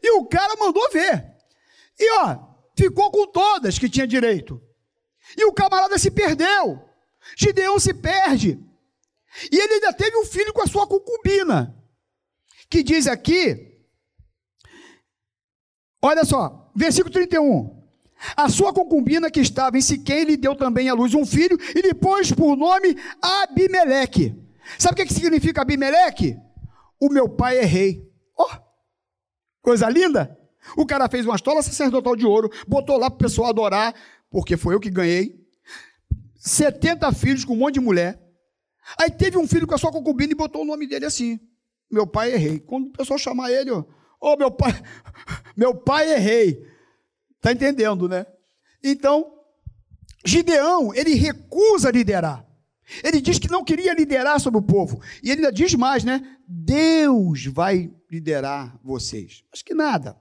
e 0.00 0.12
o 0.12 0.24
cara 0.26 0.54
mandou 0.54 0.88
ver. 0.92 1.34
E 1.98 2.12
ó, 2.20 2.38
ficou 2.76 3.10
com 3.10 3.26
todas 3.26 3.76
que 3.76 3.88
tinha 3.88 4.06
direito. 4.06 4.62
E 5.36 5.44
o 5.46 5.52
camarada 5.52 5.98
se 5.98 6.12
perdeu. 6.12 6.80
Gideão 7.36 7.76
se 7.80 7.92
perde. 7.92 8.56
E 9.50 9.56
ele 9.56 9.74
ainda 9.74 9.92
teve 9.92 10.16
um 10.16 10.24
filho 10.24 10.52
com 10.52 10.62
a 10.62 10.68
sua 10.68 10.86
concubina, 10.86 11.76
que 12.70 12.84
diz 12.84 13.08
aqui, 13.08 13.82
olha 16.00 16.24
só, 16.24 16.70
versículo 16.72 17.12
31. 17.12 17.77
A 18.36 18.48
sua 18.48 18.72
concubina 18.72 19.30
que 19.30 19.40
estava 19.40 19.78
em 19.78 19.80
Siquém 19.80 20.24
lhe 20.24 20.36
deu 20.36 20.56
também 20.56 20.88
à 20.88 20.94
luz 20.94 21.14
um 21.14 21.24
filho 21.24 21.58
e 21.74 21.80
lhe 21.80 21.94
pôs 21.94 22.32
por 22.32 22.56
nome 22.56 22.96
Abimeleque. 23.22 24.34
Sabe 24.78 25.00
o 25.02 25.06
que 25.06 25.14
significa 25.14 25.62
Abimeleque? 25.62 26.36
O 27.00 27.08
meu 27.08 27.28
pai 27.28 27.58
é 27.58 27.64
rei. 27.64 28.04
Oh, 28.36 28.50
coisa 29.62 29.88
linda! 29.88 30.36
O 30.76 30.84
cara 30.84 31.08
fez 31.08 31.24
uma 31.24 31.36
estola 31.36 31.62
sacerdotal 31.62 32.16
de 32.16 32.26
ouro, 32.26 32.50
botou 32.66 32.96
lá 32.96 33.08
para 33.08 33.16
o 33.16 33.18
pessoal 33.18 33.48
adorar, 33.48 33.94
porque 34.30 34.56
foi 34.56 34.74
eu 34.74 34.80
que 34.80 34.90
ganhei. 34.90 35.38
70 36.36 37.10
filhos 37.12 37.44
com 37.44 37.54
um 37.54 37.58
monte 37.58 37.74
de 37.74 37.80
mulher. 37.80 38.20
Aí 38.98 39.10
teve 39.10 39.36
um 39.38 39.46
filho 39.46 39.66
com 39.66 39.74
a 39.74 39.78
sua 39.78 39.92
concubina 39.92 40.32
e 40.32 40.36
botou 40.36 40.62
o 40.62 40.64
nome 40.64 40.86
dele 40.86 41.06
assim. 41.06 41.38
Meu 41.90 42.06
pai 42.06 42.32
é 42.32 42.36
rei. 42.36 42.58
Quando 42.60 42.88
o 42.88 42.92
pessoal 42.92 43.18
chamar 43.18 43.50
ele, 43.50 43.70
ô 43.70 43.86
oh, 44.20 44.36
meu 44.36 44.50
pai, 44.50 44.72
meu 45.56 45.74
pai 45.74 46.12
é 46.12 46.18
rei. 46.18 46.66
Está 47.38 47.52
entendendo, 47.52 48.08
né? 48.08 48.26
Então, 48.82 49.32
Gideão, 50.24 50.94
ele 50.94 51.14
recusa 51.14 51.90
liderar. 51.90 52.46
Ele 53.02 53.20
diz 53.20 53.38
que 53.38 53.50
não 53.50 53.64
queria 53.64 53.94
liderar 53.94 54.40
sobre 54.40 54.58
o 54.58 54.62
povo. 54.62 55.00
E 55.22 55.30
ele 55.30 55.40
ainda 55.40 55.52
diz 55.52 55.74
mais, 55.74 56.04
né? 56.04 56.38
Deus 56.46 57.46
vai 57.46 57.92
liderar 58.10 58.78
vocês. 58.82 59.44
Acho 59.52 59.64
que 59.64 59.74
nada. 59.74 60.20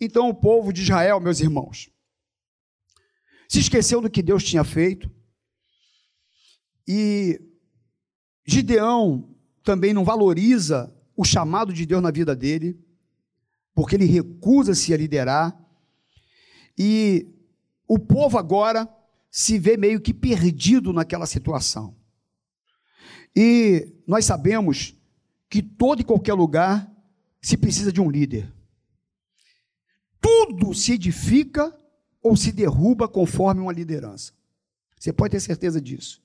Então, 0.00 0.28
o 0.28 0.34
povo 0.34 0.72
de 0.72 0.82
Israel, 0.82 1.20
meus 1.20 1.40
irmãos, 1.40 1.90
se 3.48 3.60
esqueceu 3.60 4.00
do 4.00 4.10
que 4.10 4.22
Deus 4.22 4.44
tinha 4.44 4.64
feito. 4.64 5.10
E 6.86 7.40
Gideão 8.46 9.34
também 9.62 9.94
não 9.94 10.04
valoriza 10.04 10.94
o 11.16 11.24
chamado 11.24 11.72
de 11.72 11.86
Deus 11.86 12.02
na 12.02 12.10
vida 12.10 12.34
dele, 12.34 12.78
porque 13.74 13.94
ele 13.94 14.06
recusa-se 14.06 14.92
a 14.92 14.96
liderar. 14.96 15.59
E 16.82 17.28
o 17.86 17.98
povo 17.98 18.38
agora 18.38 18.88
se 19.30 19.58
vê 19.58 19.76
meio 19.76 20.00
que 20.00 20.14
perdido 20.14 20.94
naquela 20.94 21.26
situação. 21.26 21.94
E 23.36 23.92
nós 24.06 24.24
sabemos 24.24 24.96
que 25.46 25.60
todo 25.60 26.00
e 26.00 26.04
qualquer 26.04 26.32
lugar 26.32 26.90
se 27.38 27.58
precisa 27.58 27.92
de 27.92 28.00
um 28.00 28.10
líder. 28.10 28.50
Tudo 30.22 30.72
se 30.72 30.92
edifica 30.92 31.78
ou 32.22 32.34
se 32.34 32.50
derruba 32.50 33.06
conforme 33.06 33.60
uma 33.60 33.74
liderança. 33.74 34.32
Você 34.98 35.12
pode 35.12 35.32
ter 35.32 35.40
certeza 35.40 35.82
disso. 35.82 36.22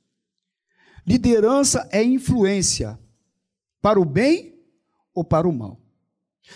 Liderança 1.05 1.85
é 1.91 2.01
influência 2.01 2.97
para 3.81 3.99
o 3.99 4.05
bem 4.05 4.57
ou 5.13 5.21
para 5.21 5.49
o 5.49 5.51
mal. 5.51 5.81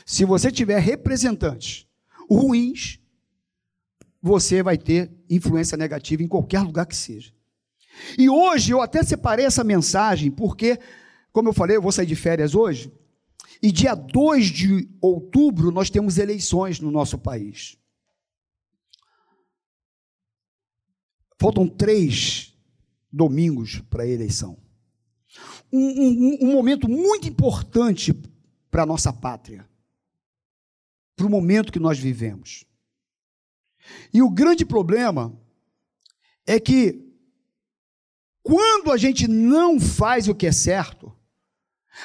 Se 0.06 0.24
você 0.24 0.50
tiver 0.50 0.80
representantes 0.80 1.86
ruins, 2.30 2.99
você 4.22 4.62
vai 4.62 4.78
ter 4.78 5.12
influência 5.30 5.78
negativa 5.78 6.22
em 6.22 6.28
qualquer 6.28 6.62
lugar 6.62 6.86
que 6.86 6.96
seja. 6.96 7.34
E 8.18 8.30
hoje 8.30 8.72
eu 8.72 8.82
até 8.82 9.04
separei 9.04 9.46
essa 9.46 9.64
mensagem 9.64 10.32
porque, 10.32 10.80
como 11.32 11.50
eu 11.50 11.54
falei, 11.54 11.78
eu 11.78 11.82
vou 11.82 11.92
sair 11.92 12.06
de 12.06 12.16
férias 12.16 12.56
hoje, 12.56 12.92
e 13.62 13.72
dia 13.72 13.94
2 13.94 14.46
de 14.48 14.90
outubro 15.02 15.72
nós 15.72 15.90
temos 15.90 16.18
eleições 16.18 16.80
no 16.80 16.92
nosso 16.92 17.18
país. 17.18 17.78
Faltam 21.38 21.68
três 21.68 22.54
domingos 23.12 23.80
para 23.90 24.04
a 24.04 24.08
eleição. 24.08 24.58
Um, 25.72 25.80
um, 25.80 26.38
um, 26.42 26.54
momento 26.54 26.90
muito 26.90 27.28
importante 27.28 28.14
para 28.72 28.84
a 28.84 28.86
nossa 28.86 29.14
pátria, 29.14 29.68
para 31.16 31.26
o 31.26 31.30
momento 31.30 31.72
que 31.72 31.80
nós 31.80 31.98
vivemos. 32.00 32.66
E 34.14 34.22
o 34.22 34.30
grande 34.30 34.66
problema 34.66 35.38
é 36.46 36.60
que, 36.60 37.08
quando 38.42 38.92
a 38.92 38.98
gente 38.98 39.28
não 39.28 39.80
faz 39.80 40.28
o 40.28 40.36
que 40.36 40.48
é 40.48 40.52
certo, 40.52 41.16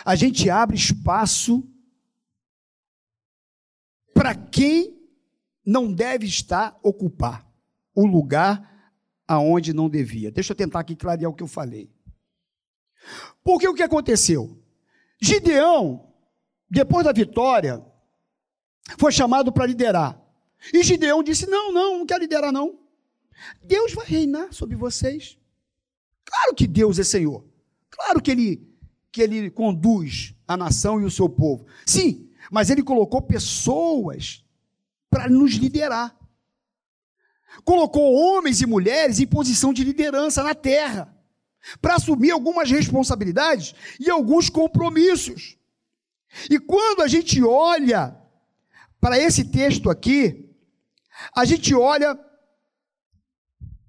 a 0.05 0.15
gente 0.15 0.51
abre 0.51 0.77
espaço 0.77 1.67
para 4.13 4.35
quem 4.35 5.01
não 5.65 5.93
deve 5.93 6.27
estar 6.27 6.79
ocupar 6.83 7.47
o 7.95 8.07
lugar 8.07 8.93
aonde 9.27 9.73
não 9.73 9.89
devia. 9.89 10.31
Deixa 10.31 10.53
eu 10.53 10.57
tentar 10.57 10.81
aqui 10.81 10.95
clarear 10.95 11.31
o 11.31 11.35
que 11.35 11.43
eu 11.43 11.49
falei. 11.49 11.91
Porque 13.43 13.69
o 13.69 13.75
que 13.75 13.83
aconteceu? 13.83 14.63
Gideão, 15.21 16.13
depois 16.71 17.05
da 17.05 17.13
vitória, 17.13 17.85
foi 18.99 19.13
chamado 19.13 19.53
para 19.53 19.67
liderar. 19.67 20.21
E 20.73 20.83
Gideão 20.83 21.23
disse: 21.23 21.47
Não, 21.47 21.73
não, 21.73 21.99
não 21.99 22.07
quero 22.07 22.23
liderar, 22.23 22.53
não. 22.53 22.79
Deus 23.63 23.93
vai 23.93 24.07
reinar 24.07 24.53
sobre 24.53 24.77
vocês. 24.77 25.39
Claro 26.25 26.55
que 26.55 26.67
Deus 26.67 26.99
é 26.99 27.05
Senhor. 27.05 27.45
Claro 27.91 28.21
que 28.23 28.31
Ele, 28.31 28.69
que 29.13 29.23
ele 29.23 29.51
conduz 29.51 30.35
a 30.47 30.57
nação 30.57 31.01
e 31.01 31.05
o 31.05 31.11
seu 31.11 31.29
povo. 31.29 31.67
Sim, 31.87 32.31
mas 32.51 32.71
Ele 32.71 32.83
colocou 32.83 33.21
pessoas 33.23 34.45
para 35.11 35.29
nos 35.29 35.53
liderar 35.53 36.17
colocou 37.63 38.15
homens 38.15 38.61
e 38.61 38.67
mulheres 38.67 39.21
em 39.21 39.27
posição 39.27 39.73
de 39.73 39.85
liderança 39.85 40.43
na 40.43 40.55
terra, 40.55 41.15
para 41.81 41.95
assumir 41.95 42.31
algumas 42.31 42.71
responsabilidades 42.71 43.75
e 44.01 44.11
alguns 44.11 44.51
compromissos. 44.51 45.57
E 46.51 46.59
quando 46.59 47.03
a 47.03 47.09
gente 47.09 47.43
olha 47.43 48.17
para 49.01 49.19
esse 49.19 49.45
texto 49.45 49.89
aqui, 49.89 50.44
a 51.35 51.45
gente 51.45 51.75
olha 51.75 52.19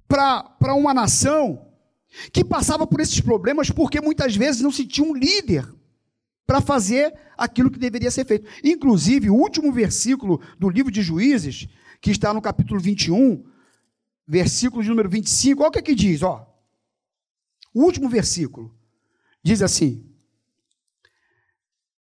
para 0.08 0.76
uma 0.76 0.94
nação 0.94 1.72
que 2.32 2.44
passava 2.44 2.88
por 2.88 3.00
esses 3.00 3.20
problemas 3.20 3.70
porque 3.70 4.00
muitas 4.00 4.36
vezes 4.36 4.62
não 4.62 4.72
se 4.72 4.86
tinha 4.86 5.08
um 5.08 5.16
líder 5.16 5.68
para 6.46 6.62
fazer 6.62 7.14
aquilo 7.38 7.72
que 7.72 7.80
deveria 7.80 8.12
ser 8.12 8.26
feito. 8.26 8.48
Inclusive, 8.64 9.30
o 9.30 9.36
último 9.36 9.72
versículo 9.72 10.42
do 10.60 10.70
livro 10.70 10.92
de 10.92 11.02
Juízes, 11.02 11.68
que 12.00 12.12
está 12.12 12.34
no 12.34 12.42
capítulo 12.42 12.80
21, 12.80 13.44
versículo 14.28 14.84
de 14.84 14.90
número 14.90 15.10
25, 15.10 15.62
olha 15.62 15.70
o 15.70 15.72
que, 15.72 15.80
é 15.80 15.82
que 15.82 15.96
diz, 15.96 16.22
ó. 16.22 16.48
O 17.74 17.84
último 17.84 18.08
versículo 18.08 18.74
diz 19.44 19.62
assim: 19.62 20.10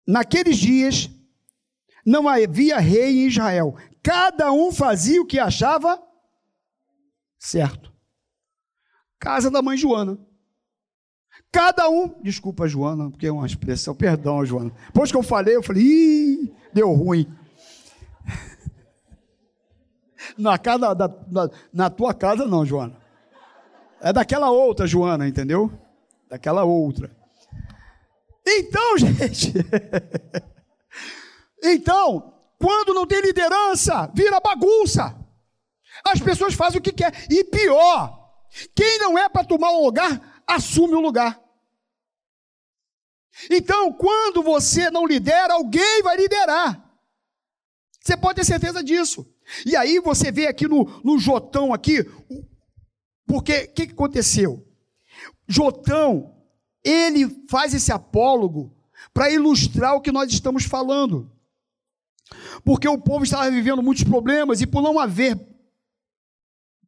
Naqueles 0.07 0.57
dias 0.57 1.11
não 2.05 2.29
havia 2.29 2.79
rei 2.79 3.21
em 3.21 3.27
Israel, 3.27 3.77
cada 4.03 4.53
um 4.53 4.73
fazia 4.73 5.21
o 5.21 5.27
que 5.27 5.39
achava 5.39 6.03
certo. 7.39 7.93
Casa 9.19 9.51
da 9.51 9.63
mãe 9.63 9.77
Joana. 9.77 10.19
Cada 11.51 11.89
um, 11.89 12.21
desculpa, 12.23 12.67
Joana, 12.67 13.11
porque 13.11 13.27
é 13.27 13.33
uma 13.33 13.47
expressão, 13.47 13.95
perdão, 13.95 14.45
Joana. 14.45 14.73
Depois 14.87 15.11
que 15.11 15.19
eu 15.19 15.23
falei, 15.23 15.55
eu 15.55 15.63
falei, 15.63 15.83
ih, 15.83 16.55
deu 16.73 16.91
ruim. 16.93 17.27
Na, 20.39 20.57
casa, 20.57 20.95
da, 20.95 21.09
na, 21.29 21.51
na 21.73 21.91
tua 21.91 22.15
casa, 22.15 22.47
não, 22.47 22.65
Joana. 22.65 22.97
É 24.01 24.13
daquela 24.13 24.51
outra, 24.51 24.87
Joana, 24.87 25.29
entendeu? 25.29 25.71
Daquela 26.29 26.65
outra. 26.65 27.15
Então, 28.47 28.99
gente. 28.99 29.53
então, 31.63 32.33
quando 32.63 32.95
não 32.95 33.05
tem 33.05 33.21
liderança, 33.21 34.09
vira 34.15 34.39
bagunça. 34.39 35.19
As 36.07 36.21
pessoas 36.21 36.55
fazem 36.55 36.79
o 36.79 36.83
que 36.83 36.93
quer. 36.93 37.13
E 37.29 37.43
pior, 37.43 38.33
quem 38.73 39.01
não 39.01 39.19
é 39.19 39.29
para 39.29 39.45
tomar 39.45 39.73
o 39.73 39.85
lugar, 39.85 40.45
assume 40.47 40.95
o 40.95 41.01
lugar. 41.01 41.43
Então, 43.51 43.93
quando 43.93 44.45
você 44.45 44.91
não 44.93 45.05
lidera, 45.05 45.55
alguém 45.55 46.03
vai 46.05 46.17
liderar. 46.17 46.89
Você 48.01 48.17
pode 48.17 48.37
ter 48.37 48.45
certeza 48.45 48.81
disso. 48.81 49.27
E 49.67 49.75
aí 49.75 49.99
você 49.99 50.31
vê 50.31 50.47
aqui 50.47 50.69
no, 50.69 50.85
no 51.03 51.19
Jotão 51.19 51.75
aqui, 51.75 52.05
porque 53.27 53.65
o 53.65 53.73
que, 53.73 53.87
que 53.89 53.93
aconteceu? 53.93 54.65
Jotão, 55.49 56.33
ele 56.85 57.45
faz 57.51 57.75
esse 57.75 57.91
apólogo 57.91 58.73
para 59.13 59.33
ilustrar 59.33 59.97
o 59.97 60.01
que 60.01 60.13
nós 60.13 60.33
estamos 60.33 60.65
falando. 60.65 61.29
Porque 62.65 62.89
o 62.89 62.99
povo 62.99 63.25
estava 63.25 63.51
vivendo 63.51 63.83
muitos 63.83 64.05
problemas 64.05 64.61
e 64.61 64.67
por 64.67 64.83
não 64.83 64.99
haver 64.99 65.39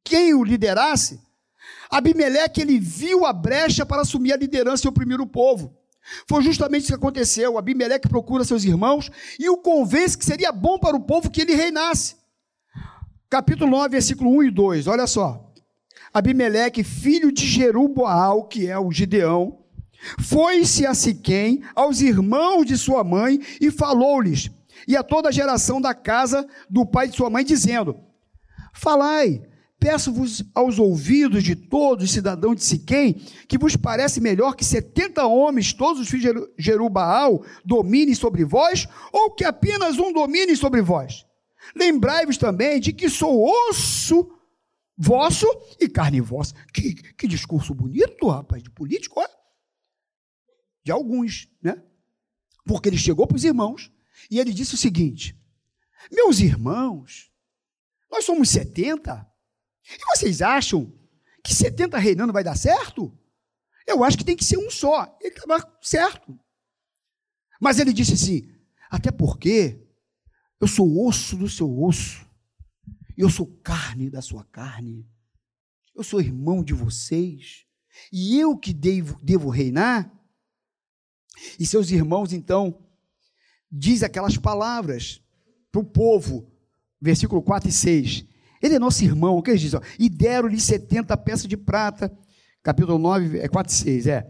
quem 0.03 0.35
o 0.35 0.45
liderasse, 0.45 1.21
Abimeleque 1.91 2.61
ele 2.61 2.79
viu 2.79 3.25
a 3.25 3.33
brecha 3.33 3.87
para 3.87 4.03
assumir 4.03 4.33
a 4.33 4.37
liderança 4.37 4.87
e 4.87 4.89
oprimir 4.89 5.21
o 5.21 5.27
povo. 5.27 5.77
Foi 6.29 6.43
justamente 6.43 6.83
isso 6.83 6.93
que 6.93 6.99
aconteceu. 6.99 7.57
Abimeleque 7.57 8.09
procura 8.09 8.45
seus 8.45 8.65
irmãos 8.65 9.11
e 9.39 9.49
o 9.49 9.57
convence 9.57 10.19
que 10.19 10.25
seria 10.25 10.53
bom 10.53 10.79
para 10.79 10.97
o 10.97 11.01
povo 11.01 11.31
que 11.31 11.41
ele 11.41 11.55
reinasse 11.55 12.17
capítulo 13.35 13.69
9, 13.69 13.89
versículo 13.89 14.31
1 14.31 14.43
e 14.45 14.51
2, 14.53 14.87
olha 14.87 15.09
só. 15.09 15.53
Abimeleque, 16.13 16.85
filho 16.85 17.33
de 17.33 17.45
Jeruboal, 17.45 18.45
que 18.45 18.69
é 18.69 18.79
o 18.79 18.93
Gideão, 18.93 19.59
foi-se 20.21 20.87
a 20.87 20.95
Siquém, 20.95 21.65
aos 21.75 22.01
irmãos 22.01 22.65
de 22.65 22.79
sua 22.79 23.03
mãe, 23.03 23.41
e 23.61 23.73
falou-lhes, 23.73 24.53
e 24.87 24.97
a 24.97 25.03
toda 25.03 25.29
a 25.29 25.33
geração 25.33 25.81
da 25.81 25.95
casa 25.95 26.47
do 26.69 26.87
pai 26.87 27.09
de 27.09 27.17
sua 27.17 27.31
mãe, 27.31 27.45
dizendo: 27.45 27.97
Falai, 28.75 29.43
peço-vos 29.79 30.43
aos 30.55 30.79
ouvidos 30.79 31.43
de 31.43 31.55
todos 31.55 32.05
os 32.05 32.11
cidadãos 32.11 32.57
de 32.57 32.65
Siquém, 32.65 33.15
que 33.49 33.59
vos 33.59 33.77
parece 33.77 34.21
melhor 34.21 34.57
que 34.57 34.65
setenta 34.65 35.27
homens, 35.27 35.73
todos 35.73 36.01
os 36.01 36.09
filhos 36.09 36.35
de 36.35 36.63
Jerubaal, 36.63 37.45
dominem 37.65 38.15
sobre 38.15 38.45
vós, 38.45 38.89
ou 39.13 39.31
que 39.31 39.45
apenas 39.45 39.99
um 39.99 40.13
domine 40.13 40.57
sobre 40.57 40.81
vós? 40.81 41.27
Lembrai-vos 41.75 42.37
também 42.37 42.81
de 42.81 42.93
que 42.93 43.09
sou 43.09 43.45
osso 43.45 44.31
vosso 44.97 45.47
e 45.81 45.89
carne 45.89 46.21
vossa. 46.21 46.55
Que, 46.73 46.95
que 46.95 47.27
discurso 47.27 47.75
bonito, 47.75 48.29
rapaz, 48.29 48.63
de 48.63 48.71
político, 48.71 49.21
ó. 49.21 49.27
De 50.85 50.93
alguns, 50.93 51.49
né? 51.63 51.83
Porque 52.65 52.89
ele 52.89 52.99
chegou 52.99 53.27
para 53.27 53.37
os 53.37 53.45
irmãos 53.45 53.91
e 54.31 54.39
ele 54.39 54.53
disse 54.53 54.75
o 54.75 54.79
seguinte: 54.79 55.39
Meus 56.11 56.41
irmãos, 56.41 57.31
nós 58.11 58.25
somos 58.25 58.49
70. 58.51 59.27
E 59.87 60.17
vocês 60.17 60.41
acham 60.41 60.93
que 61.43 61.55
70 61.55 61.99
reinando 61.99 62.33
vai 62.33 62.43
dar 62.43 62.57
certo? 62.57 63.17
Eu 63.87 64.03
acho 64.03 64.17
que 64.17 64.25
tem 64.25 64.37
que 64.37 64.45
ser 64.45 64.57
um 64.57 64.71
só. 64.71 65.17
Ele 65.21 65.35
estava 65.35 65.79
certo. 65.83 66.39
Mas 67.61 67.79
ele 67.79 67.93
disse 67.93 68.15
assim: 68.15 68.51
até 68.91 69.11
porque 69.11 69.85
eu 70.61 70.69
sou 70.69 71.07
osso 71.07 71.37
do 71.37 71.49
seu 71.49 71.83
osso. 71.83 72.25
Eu 73.17 73.31
sou 73.31 73.47
carne 73.63 74.11
da 74.11 74.23
sua 74.23 74.45
carne. 74.45 75.09
Eu 75.95 76.03
sou 76.03 76.21
irmão 76.21 76.65
de 76.65 76.73
vocês. 76.73 77.67
E 78.13 78.39
eu 78.39 78.57
que 78.57 78.73
devo, 78.73 79.19
devo 79.23 79.51
reinar. 79.51 80.11
E 81.59 81.67
seus 81.67 81.91
irmãos, 81.91 82.33
então, 82.33 82.84
diz 83.71 84.03
aquelas 84.03 84.37
palavras 84.37 85.21
para 85.71 85.81
o 85.81 85.85
povo, 85.85 86.51
versículo 87.01 87.43
4 87.43 87.69
e 87.69 87.73
6. 87.73 88.27
Ele 88.63 88.75
é 88.77 88.79
nosso 88.79 89.05
irmão, 89.05 89.37
o 89.37 89.43
que 89.43 89.51
eles 89.51 89.61
dizem? 89.61 89.81
E 89.99 90.09
deram-lhe 90.09 90.61
70 90.61 91.17
peças 91.19 91.47
de 91.47 91.57
prata, 91.57 92.11
capítulo 92.63 92.99
9, 92.99 93.39
é 93.39 93.49
4 93.49 93.73
e 93.73 93.77
6, 93.77 94.07
é. 94.07 94.27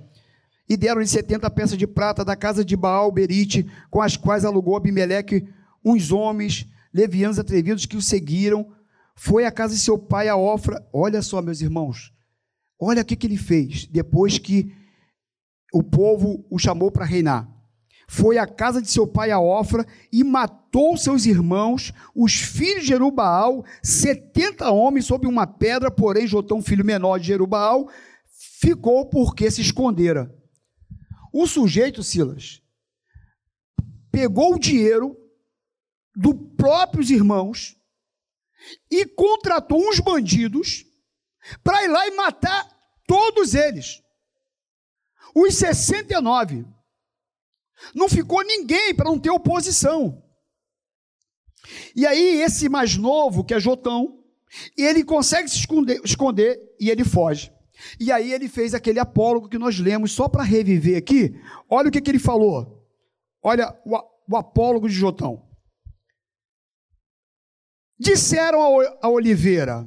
E 0.68 0.76
deram-lhe 0.76 1.06
70 1.06 1.48
peças 1.50 1.78
de 1.78 1.86
prata 1.86 2.24
da 2.24 2.34
casa 2.34 2.64
de 2.64 2.76
Baal 2.76 3.12
Berite, 3.12 3.66
com 3.90 4.00
as 4.00 4.16
quais 4.16 4.44
alugou 4.44 4.76
Abimeleque 4.76 5.46
uns 5.84 6.10
homens 6.10 6.66
levianos 6.92 7.38
atrevidos 7.38 7.84
que 7.86 7.96
o 7.96 8.02
seguiram, 8.02 8.72
foi 9.14 9.44
à 9.44 9.52
casa 9.52 9.74
de 9.74 9.80
seu 9.80 9.98
pai, 9.98 10.28
a 10.28 10.36
Ofra. 10.36 10.84
Olha 10.92 11.20
só, 11.22 11.42
meus 11.42 11.60
irmãos, 11.60 12.12
olha 12.80 13.02
o 13.02 13.04
que, 13.04 13.16
que 13.16 13.26
ele 13.26 13.36
fez 13.36 13.86
depois 13.86 14.38
que 14.38 14.72
o 15.72 15.82
povo 15.82 16.46
o 16.50 16.58
chamou 16.58 16.90
para 16.90 17.04
reinar. 17.04 17.48
Foi 18.14 18.38
à 18.38 18.46
casa 18.46 18.80
de 18.80 18.88
seu 18.88 19.08
pai 19.08 19.32
a 19.32 19.40
Ofra 19.40 19.84
e 20.12 20.22
matou 20.22 20.96
seus 20.96 21.26
irmãos, 21.26 21.92
os 22.14 22.34
filhos 22.34 22.82
de 22.82 22.88
Jerubaal, 22.88 23.64
setenta 23.82 24.70
homens 24.70 25.06
sob 25.06 25.26
uma 25.26 25.48
pedra, 25.48 25.90
porém 25.90 26.24
Jotão, 26.24 26.62
filho 26.62 26.84
menor 26.84 27.18
de 27.18 27.26
Jerubaal, 27.26 27.88
ficou 28.60 29.06
porque 29.06 29.50
se 29.50 29.60
escondera. 29.60 30.32
O 31.32 31.44
sujeito, 31.48 32.04
Silas, 32.04 32.62
pegou 34.12 34.54
o 34.54 34.60
dinheiro 34.60 35.16
dos 36.14 36.36
próprios 36.56 37.10
irmãos 37.10 37.76
e 38.88 39.04
contratou 39.06 39.80
uns 39.88 39.98
bandidos 39.98 40.84
para 41.64 41.82
ir 41.82 41.88
lá 41.88 42.06
e 42.06 42.12
matar 42.12 42.68
todos 43.08 43.54
eles. 43.54 44.00
Os 45.34 45.56
69. 45.56 46.73
Não 47.94 48.08
ficou 48.08 48.44
ninguém 48.44 48.94
para 48.94 49.06
não 49.06 49.18
ter 49.18 49.30
oposição. 49.30 50.22
E 51.96 52.06
aí, 52.06 52.42
esse 52.42 52.68
mais 52.68 52.96
novo, 52.96 53.44
que 53.44 53.54
é 53.54 53.60
Jotão, 53.60 54.22
ele 54.76 55.02
consegue 55.02 55.48
se 55.48 55.56
esconder, 55.58 56.00
esconder 56.04 56.60
e 56.78 56.90
ele 56.90 57.04
foge. 57.04 57.52
E 57.98 58.12
aí 58.12 58.32
ele 58.32 58.48
fez 58.48 58.74
aquele 58.74 58.98
apólogo 58.98 59.48
que 59.48 59.58
nós 59.58 59.78
lemos, 59.78 60.12
só 60.12 60.28
para 60.28 60.42
reviver 60.42 60.96
aqui. 60.96 61.34
Olha 61.68 61.88
o 61.88 61.92
que, 61.92 62.00
que 62.00 62.10
ele 62.10 62.18
falou. 62.18 62.86
Olha 63.42 63.76
o, 63.84 63.96
o 64.28 64.36
apólogo 64.36 64.88
de 64.88 64.94
Jotão. 64.94 65.42
Disseram 67.98 68.60
a 69.00 69.08
oliveira: 69.08 69.86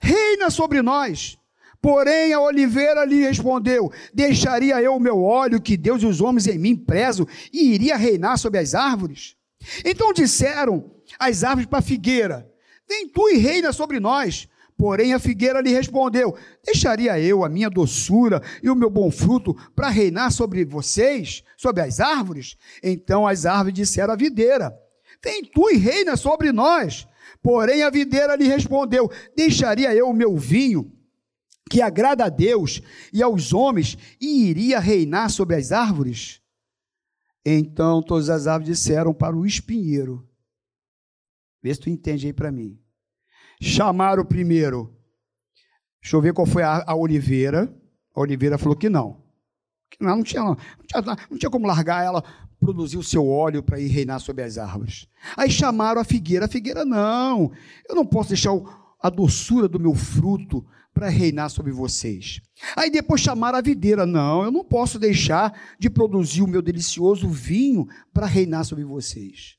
Reina 0.00 0.50
sobre 0.50 0.82
nós. 0.82 1.38
Porém, 1.80 2.32
a 2.32 2.40
oliveira 2.40 3.04
lhe 3.04 3.20
respondeu: 3.20 3.90
Deixaria 4.12 4.80
eu 4.80 4.94
o 4.94 5.00
meu 5.00 5.22
óleo 5.22 5.60
que 5.60 5.76
Deus 5.76 6.02
e 6.02 6.06
os 6.06 6.20
homens 6.20 6.46
em 6.46 6.58
mim 6.58 6.76
prezo 6.76 7.26
e 7.52 7.74
iria 7.74 7.96
reinar 7.96 8.38
sobre 8.38 8.58
as 8.58 8.74
árvores? 8.74 9.36
Então 9.84 10.12
disseram 10.12 10.90
as 11.18 11.44
árvores 11.44 11.66
para 11.66 11.78
a 11.78 11.82
figueira: 11.82 12.50
Vem 12.88 13.08
tu 13.08 13.28
e 13.28 13.36
reina 13.36 13.72
sobre 13.72 14.00
nós. 14.00 14.48
Porém, 14.76 15.14
a 15.14 15.18
figueira 15.18 15.60
lhe 15.60 15.70
respondeu: 15.70 16.36
Deixaria 16.64 17.18
eu 17.18 17.44
a 17.44 17.48
minha 17.48 17.70
doçura 17.70 18.42
e 18.62 18.68
o 18.68 18.74
meu 18.74 18.90
bom 18.90 19.10
fruto 19.10 19.54
para 19.74 19.88
reinar 19.88 20.30
sobre 20.30 20.64
vocês, 20.64 21.42
sobre 21.56 21.82
as 21.82 21.98
árvores? 21.98 22.56
Então 22.82 23.26
as 23.26 23.46
árvores 23.46 23.74
disseram 23.74 24.12
à 24.12 24.16
videira: 24.16 24.76
Vem 25.24 25.42
tu 25.44 25.70
e 25.70 25.76
reina 25.76 26.16
sobre 26.16 26.52
nós. 26.52 27.08
Porém, 27.42 27.82
a 27.82 27.90
videira 27.90 28.36
lhe 28.36 28.46
respondeu: 28.46 29.10
Deixaria 29.34 29.94
eu 29.94 30.08
o 30.08 30.14
meu 30.14 30.36
vinho, 30.36 30.92
que 31.68 31.82
agrada 31.82 32.24
a 32.24 32.28
Deus 32.28 32.80
e 33.12 33.22
aos 33.22 33.52
homens, 33.52 33.98
e 34.20 34.48
iria 34.48 34.78
reinar 34.78 35.30
sobre 35.30 35.56
as 35.56 35.72
árvores? 35.72 36.40
Então 37.44 38.02
todas 38.02 38.28
as 38.28 38.46
árvores 38.46 38.78
disseram 38.78 39.12
para 39.12 39.36
o 39.36 39.46
espinheiro: 39.46 40.28
Vê 41.62 41.74
se 41.74 41.80
tu 41.80 41.90
entende 41.90 42.26
aí 42.26 42.32
para 42.32 42.52
mim. 42.52 42.78
Chamaram 43.60 44.24
primeiro. 44.24 44.94
Deixa 46.02 46.16
eu 46.16 46.20
ver 46.20 46.32
qual 46.32 46.46
foi 46.46 46.62
a, 46.62 46.84
a 46.86 46.94
oliveira. 46.94 47.74
A 48.14 48.20
oliveira 48.20 48.58
falou 48.58 48.76
que 48.76 48.88
não. 48.88 49.24
Que 49.90 50.02
não, 50.04 50.16
não 50.16 50.22
tinha, 50.22 50.42
não, 50.42 50.56
tinha, 50.56 51.16
não 51.30 51.38
tinha 51.38 51.50
como 51.50 51.66
largar 51.66 52.04
ela 52.04 52.22
produzir 52.58 52.96
o 52.96 53.02
seu 53.02 53.26
óleo 53.28 53.62
para 53.62 53.78
ir 53.80 53.88
reinar 53.88 54.20
sobre 54.20 54.42
as 54.42 54.58
árvores. 54.58 55.08
Aí 55.36 55.50
chamaram 55.50 56.00
a 56.00 56.04
figueira. 56.04 56.46
A 56.46 56.48
figueira, 56.48 56.84
não, 56.84 57.52
eu 57.88 57.94
não 57.94 58.06
posso 58.06 58.30
deixar 58.30 58.52
o, 58.52 58.68
a 59.00 59.10
doçura 59.10 59.68
do 59.68 59.80
meu 59.80 59.94
fruto 59.94 60.64
para 60.96 61.10
reinar 61.10 61.50
sobre 61.50 61.70
vocês. 61.70 62.40
Aí 62.74 62.90
depois 62.90 63.20
chamaram 63.20 63.58
a 63.58 63.60
videira. 63.60 64.06
Não, 64.06 64.42
eu 64.42 64.50
não 64.50 64.64
posso 64.64 64.98
deixar 64.98 65.76
de 65.78 65.90
produzir 65.90 66.40
o 66.40 66.46
meu 66.46 66.62
delicioso 66.62 67.28
vinho 67.28 67.86
para 68.14 68.24
reinar 68.24 68.64
sobre 68.64 68.82
vocês. 68.82 69.58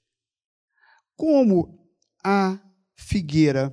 Como 1.15 1.87
a 2.23 2.59
figueira, 2.95 3.71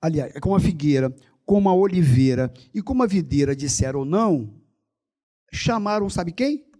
aliás, 0.00 0.32
como 0.40 0.54
a 0.54 0.60
figueira, 0.60 1.12
como 1.44 1.68
a 1.68 1.74
oliveira 1.74 2.54
e 2.72 2.80
como 2.80 3.02
a 3.02 3.06
videira 3.08 3.56
disseram 3.56 4.04
não, 4.04 4.62
chamaram, 5.52 6.08
sabe 6.08 6.30
quem? 6.30 6.70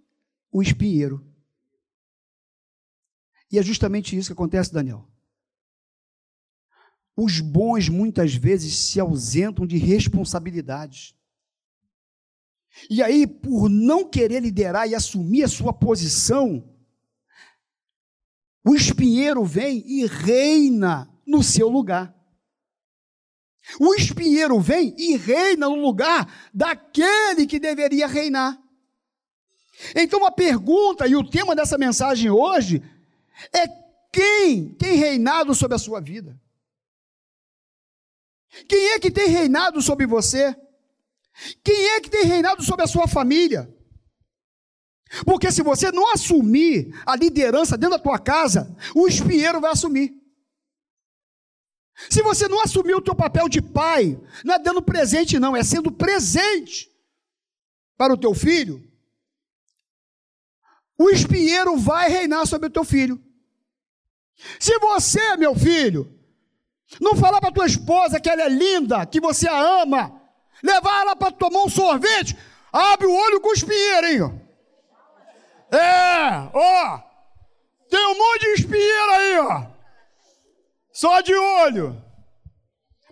O 0.53 0.63
espinheiro. 0.63 1.21
E 3.51 3.59
é 3.59 3.63
justamente 3.63 4.17
isso 4.17 4.29
que 4.29 4.35
acontece, 4.35 4.73
Daniel. 4.73 5.12
Os 7.16 7.40
bons 7.40 7.88
muitas 7.88 8.35
vezes 8.35 8.77
se 8.77 8.98
ausentam 8.98 9.66
de 9.66 9.77
responsabilidades. 9.77 11.14
E 12.88 13.03
aí, 13.03 13.27
por 13.27 13.68
não 13.68 14.09
querer 14.09 14.40
liderar 14.40 14.88
e 14.88 14.94
assumir 14.94 15.44
a 15.44 15.48
sua 15.48 15.72
posição, 15.72 16.64
o 18.64 18.75
espinheiro 18.75 19.44
vem 19.44 19.85
e 19.87 20.07
reina 20.07 21.11
no 21.27 21.42
seu 21.42 21.68
lugar. 21.68 22.14
O 23.79 23.94
espinheiro 23.94 24.59
vem 24.61 24.94
e 24.98 25.16
reina 25.16 25.68
no 25.68 25.77
lugar 25.77 26.51
daquele 26.53 27.46
que 27.46 27.61
deveria 27.61 28.07
reinar. 28.07 28.61
Então 29.94 30.25
a 30.25 30.31
pergunta 30.31 31.07
e 31.07 31.16
o 31.16 31.29
tema 31.29 31.55
dessa 31.55 31.79
mensagem 31.79 32.31
hoje 32.31 32.83
é 33.53 33.66
quem 34.12 34.68
tem 34.75 34.96
reinado 34.96 35.55
sobre 35.55 35.75
a 35.75 35.79
sua 35.79 36.01
vida? 36.01 36.38
Quem 38.69 38.91
é 38.91 38.99
que 38.99 39.11
tem 39.11 39.29
reinado 39.29 39.81
sobre 39.81 40.07
você? 40.07 40.55
Quem 41.65 41.88
é 41.91 42.01
que 42.01 42.11
tem 42.11 42.25
reinado 42.25 42.62
sobre 42.62 42.85
a 42.85 42.88
sua 42.88 43.09
família? 43.09 43.73
Porque 45.25 45.51
se 45.51 45.62
você 45.62 45.91
não 45.91 46.12
assumir 46.12 46.95
a 47.07 47.17
liderança 47.17 47.77
dentro 47.77 47.97
da 47.97 48.03
tua 48.03 48.19
casa, 48.19 48.75
o 48.95 49.07
espinheiro 49.07 49.61
vai 49.61 49.73
assumir. 49.73 50.15
Se 52.11 52.23
você 52.23 52.49
não 52.49 52.61
assumir 52.62 52.95
o 52.95 53.03
teu 53.03 53.15
papel 53.15 53.49
de 53.49 53.61
pai, 53.61 54.19
não 54.45 54.55
é 54.55 54.59
dando 54.59 54.83
presente 54.83 55.38
não, 55.38 55.57
é 55.57 55.62
sendo 55.62 55.93
presente 55.93 56.91
para 57.97 58.15
o 58.15 58.17
teu 58.17 58.35
filho, 58.35 58.83
o 60.99 61.11
espinheiro 61.11 61.77
vai 61.77 62.09
reinar 62.09 62.47
sobre 62.47 62.69
o 62.69 62.71
teu 62.71 62.85
filho. 62.85 63.23
Se 64.59 64.79
você, 64.79 65.37
meu 65.37 65.55
filho, 65.55 66.19
não 67.01 67.17
falar 67.17 67.41
para 67.41 67.53
tua 67.53 67.67
esposa 67.67 68.21
que 68.21 68.29
ela 68.29 68.43
é 68.43 68.49
linda, 68.49 69.07
que 69.07 69.21
você 69.21 69.49
a 69.49 69.83
ama, 69.83 70.21
levar 70.63 71.01
ela 71.01 71.17
para 71.17 71.33
tomar 71.33 71.63
um 71.63 71.69
sorvete, 71.69 72.37
abre 72.73 73.07
o 73.07 73.15
olho 73.15 73.41
com 73.41 73.49
o 73.49 73.55
espinheiro, 73.55 74.07
hein? 74.07 74.43
É, 75.71 76.51
ó, 76.53 76.99
tem 77.89 78.07
um 78.07 78.19
monte 78.19 78.41
de 78.41 78.63
espinheiro 78.63 79.11
aí, 79.13 79.39
ó, 79.39 79.67
só 80.93 81.21
de 81.21 81.35
olho, 81.35 82.03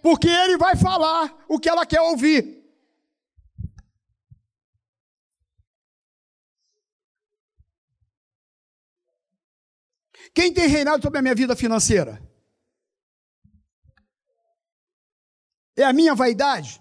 porque 0.02 0.28
ele 0.28 0.56
vai 0.56 0.76
falar 0.76 1.34
o 1.48 1.58
que 1.58 1.68
ela 1.68 1.86
quer 1.86 2.00
ouvir. 2.00 2.60
Quem 10.32 10.52
tem 10.52 10.68
reinado 10.68 11.02
sobre 11.02 11.18
a 11.18 11.22
minha 11.22 11.34
vida 11.34 11.56
financeira? 11.56 12.29
É 15.76 15.84
a 15.84 15.92
minha 15.92 16.14
vaidade? 16.14 16.80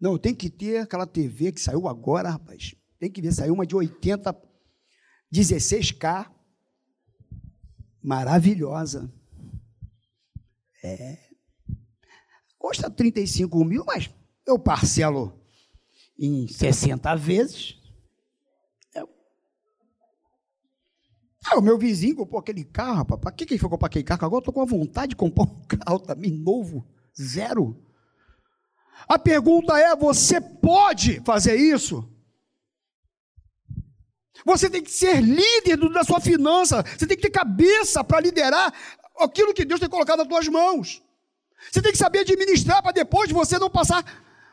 Não, 0.00 0.18
tem 0.18 0.34
que 0.34 0.50
ter 0.50 0.78
aquela 0.78 1.06
TV 1.06 1.52
que 1.52 1.60
saiu 1.60 1.86
agora, 1.86 2.30
rapaz. 2.30 2.74
Tem 2.98 3.10
que 3.10 3.22
ver, 3.22 3.32
saiu 3.32 3.54
uma 3.54 3.66
de 3.66 3.74
80, 3.74 4.34
16K. 5.32 6.30
Maravilhosa. 8.02 9.12
É. 10.82 11.18
Custa 12.58 12.90
35 12.90 13.64
mil, 13.64 13.84
mas 13.84 14.10
eu 14.46 14.58
parcelo 14.58 15.40
em 16.18 16.48
60 16.48 17.14
vezes. 17.16 17.82
Ah, 21.44 21.58
o 21.58 21.62
meu 21.62 21.76
vizinho 21.76 22.16
comprou 22.16 22.38
aquele 22.38 22.64
carro, 22.64 22.98
rapaz. 22.98 23.20
Para 23.20 23.32
que, 23.32 23.44
ele 23.44 23.58
foi 23.58 23.68
comprar 23.68 23.88
aquele 23.88 24.04
carro? 24.04 24.24
Agora 24.24 24.38
eu 24.38 24.40
estou 24.40 24.54
com 24.54 24.62
a 24.62 24.64
vontade 24.64 25.10
de 25.10 25.16
comprar 25.16 25.44
um 25.44 25.62
carro 25.66 25.98
também 25.98 26.30
novo, 26.30 26.86
zero. 27.20 27.76
A 29.08 29.18
pergunta 29.18 29.78
é: 29.78 29.94
você 29.96 30.40
pode 30.40 31.20
fazer 31.24 31.56
isso? 31.56 32.08
Você 34.44 34.68
tem 34.68 34.82
que 34.82 34.90
ser 34.90 35.20
líder 35.20 35.76
da 35.90 36.04
sua 36.04 36.20
finança. 36.20 36.82
Você 36.82 37.06
tem 37.06 37.16
que 37.16 37.22
ter 37.22 37.30
cabeça 37.30 38.02
para 38.02 38.20
liderar 38.20 38.72
aquilo 39.18 39.54
que 39.54 39.64
Deus 39.64 39.80
tem 39.80 39.88
colocado 39.88 40.18
nas 40.18 40.28
suas 40.28 40.48
mãos. 40.48 41.02
Você 41.70 41.80
tem 41.80 41.92
que 41.92 41.98
saber 41.98 42.20
administrar 42.20 42.82
para 42.82 42.92
depois 42.92 43.30
você 43.30 43.58
não 43.58 43.70
passar 43.70 44.02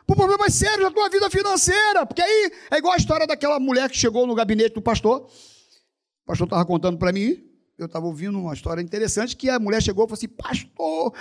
por 0.06 0.16
problemas 0.16 0.54
sérios 0.54 0.82
na 0.82 0.90
tua 0.90 1.08
vida 1.08 1.28
financeira. 1.28 2.06
Porque 2.06 2.22
aí 2.22 2.52
é 2.70 2.78
igual 2.78 2.94
a 2.94 2.96
história 2.96 3.26
daquela 3.26 3.58
mulher 3.58 3.90
que 3.90 3.96
chegou 3.96 4.26
no 4.26 4.34
gabinete 4.34 4.74
do 4.74 4.82
pastor. 4.82 5.22
O 5.22 6.26
pastor 6.26 6.46
estava 6.46 6.64
contando 6.64 6.98
para 6.98 7.12
mim. 7.12 7.49
Eu 7.82 7.86
estava 7.86 8.06
ouvindo 8.06 8.38
uma 8.38 8.52
história 8.52 8.82
interessante 8.82 9.36
que 9.36 9.48
a 9.48 9.58
mulher 9.58 9.82
chegou 9.82 10.04
e 10.04 10.08
falou 10.08 10.18
assim: 10.18 10.28
Pastor, 10.28 11.14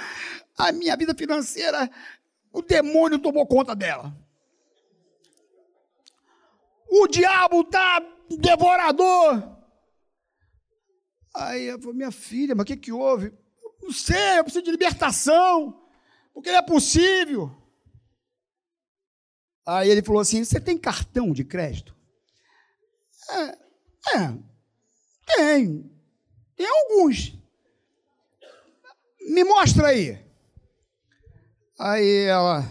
a 0.57 0.71
minha 0.71 0.95
vida 0.97 1.15
financeira 1.15 1.89
o 2.51 2.61
demônio 2.61 3.19
tomou 3.19 3.47
conta 3.47 3.75
dela. 3.75 4.15
O 6.89 7.07
diabo 7.07 7.61
está 7.61 8.01
devorador. 8.37 9.57
Aí 11.33 11.65
eu 11.65 11.79
falei, 11.79 11.95
minha 11.95 12.11
filha, 12.11 12.55
mas 12.55 12.63
o 12.63 12.65
que, 12.65 12.75
que 12.75 12.91
houve? 12.91 13.31
Não 13.81 13.91
sei, 13.91 14.39
eu 14.39 14.43
preciso 14.43 14.65
de 14.65 14.71
libertação, 14.71 15.81
porque 16.33 16.51
não 16.51 16.57
é 16.57 16.61
possível. 16.61 17.55
Aí 19.65 19.89
ele 19.89 20.01
falou 20.01 20.21
assim: 20.21 20.43
Você 20.43 20.59
tem 20.59 20.77
cartão 20.77 21.31
de 21.31 21.45
crédito? 21.45 21.95
É, 23.29 24.17
é 24.17 24.49
tem. 25.35 25.98
Tem 26.59 26.67
alguns. 26.67 27.33
Me 29.21 29.45
mostra 29.45 29.87
aí. 29.87 30.19
Aí 31.79 32.25
ela, 32.25 32.65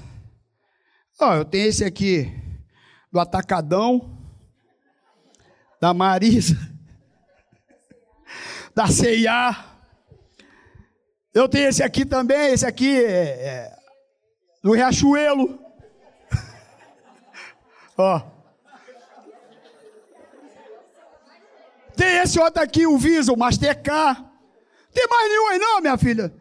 ó, 1.18 1.36
eu 1.36 1.44
tenho 1.46 1.68
esse 1.68 1.82
aqui 1.82 2.30
do 3.10 3.18
Atacadão, 3.18 4.14
da 5.80 5.94
Marisa, 5.94 6.54
da 8.76 8.88
CIA. 8.88 9.56
Eu 11.32 11.48
tenho 11.48 11.70
esse 11.70 11.82
aqui 11.82 12.04
também, 12.04 12.52
esse 12.52 12.66
aqui 12.66 12.94
é, 13.02 13.46
é 13.46 13.78
do 14.62 14.72
Riachuelo. 14.72 15.58
ó. 17.96 18.37
Tem 21.98 22.18
esse 22.18 22.38
outro 22.38 22.62
aqui, 22.62 22.86
o 22.86 22.96
Visa, 22.96 23.32
o 23.32 23.36
Mastercard. 23.36 24.24
Tem 24.94 25.04
mais 25.08 25.28
nenhum 25.28 25.48
aí 25.48 25.58
não, 25.58 25.80
minha 25.80 25.98
filha? 25.98 26.32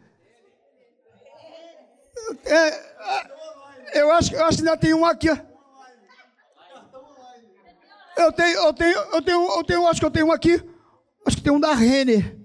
É, 2.45 2.67
é, 2.67 4.01
eu, 4.01 4.11
acho, 4.11 4.35
eu 4.35 4.45
acho 4.45 4.57
que 4.59 4.67
ainda 4.67 4.77
tem 4.77 4.93
um 4.93 5.03
aqui. 5.03 5.29
Eu 8.15 8.31
tenho, 8.31 8.59
eu 8.59 8.73
tenho, 8.73 8.97
eu 8.99 9.21
tenho, 9.23 9.51
eu 9.57 9.63
tenho, 9.63 9.87
acho 9.87 9.99
que 9.99 10.05
eu 10.05 10.11
tenho 10.11 10.27
um 10.27 10.31
aqui. 10.31 10.63
Acho 11.25 11.37
que 11.37 11.43
tem 11.43 11.51
um 11.51 11.59
da 11.59 11.73
Renner. 11.73 12.37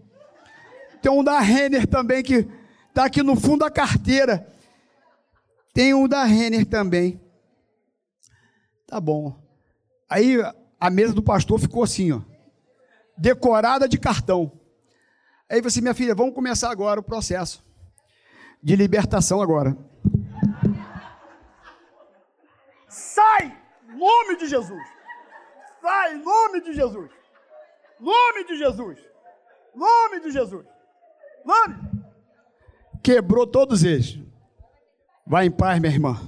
Tem 1.02 1.12
um 1.12 1.22
da 1.22 1.38
Renner 1.38 1.86
também 1.86 2.22
que 2.22 2.48
está 2.88 3.04
aqui 3.04 3.22
no 3.22 3.36
fundo 3.36 3.58
da 3.58 3.70
carteira. 3.70 4.46
Tem 5.74 5.92
um 5.92 6.08
da 6.08 6.24
Renner 6.24 6.64
também. 6.64 7.20
Tá 8.86 8.98
bom. 8.98 9.38
Aí 10.08 10.38
a 10.80 10.88
mesa 10.88 11.12
do 11.12 11.22
pastor 11.22 11.60
ficou 11.60 11.82
assim, 11.82 12.12
ó, 12.12 12.31
decorada 13.16 13.88
de 13.88 13.98
cartão. 13.98 14.52
Aí 15.48 15.60
você, 15.60 15.80
minha 15.80 15.94
filha, 15.94 16.14
vamos 16.14 16.34
começar 16.34 16.70
agora 16.70 17.00
o 17.00 17.02
processo 17.02 17.64
de 18.62 18.76
libertação 18.76 19.42
agora. 19.42 19.76
Sai! 22.88 23.58
Nome 23.88 24.36
de 24.36 24.46
Jesus! 24.46 24.82
Sai! 25.80 26.14
Nome 26.18 26.60
de 26.62 26.72
Jesus! 26.72 27.10
Nome 28.00 28.44
de 28.44 28.56
Jesus! 28.56 28.98
Nome 29.74 30.20
de 30.20 30.30
Jesus! 30.30 30.66
Nome! 31.44 31.76
Quebrou 33.02 33.46
todos 33.46 33.82
eles. 33.82 34.18
Vai 35.26 35.46
em 35.46 35.50
paz, 35.50 35.80
minha 35.80 35.92
irmã. 35.92 36.20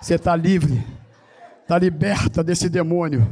Você 0.00 0.14
está 0.14 0.34
livre. 0.34 0.82
Está 1.62 1.78
liberta 1.78 2.42
desse 2.42 2.68
demônio. 2.68 3.26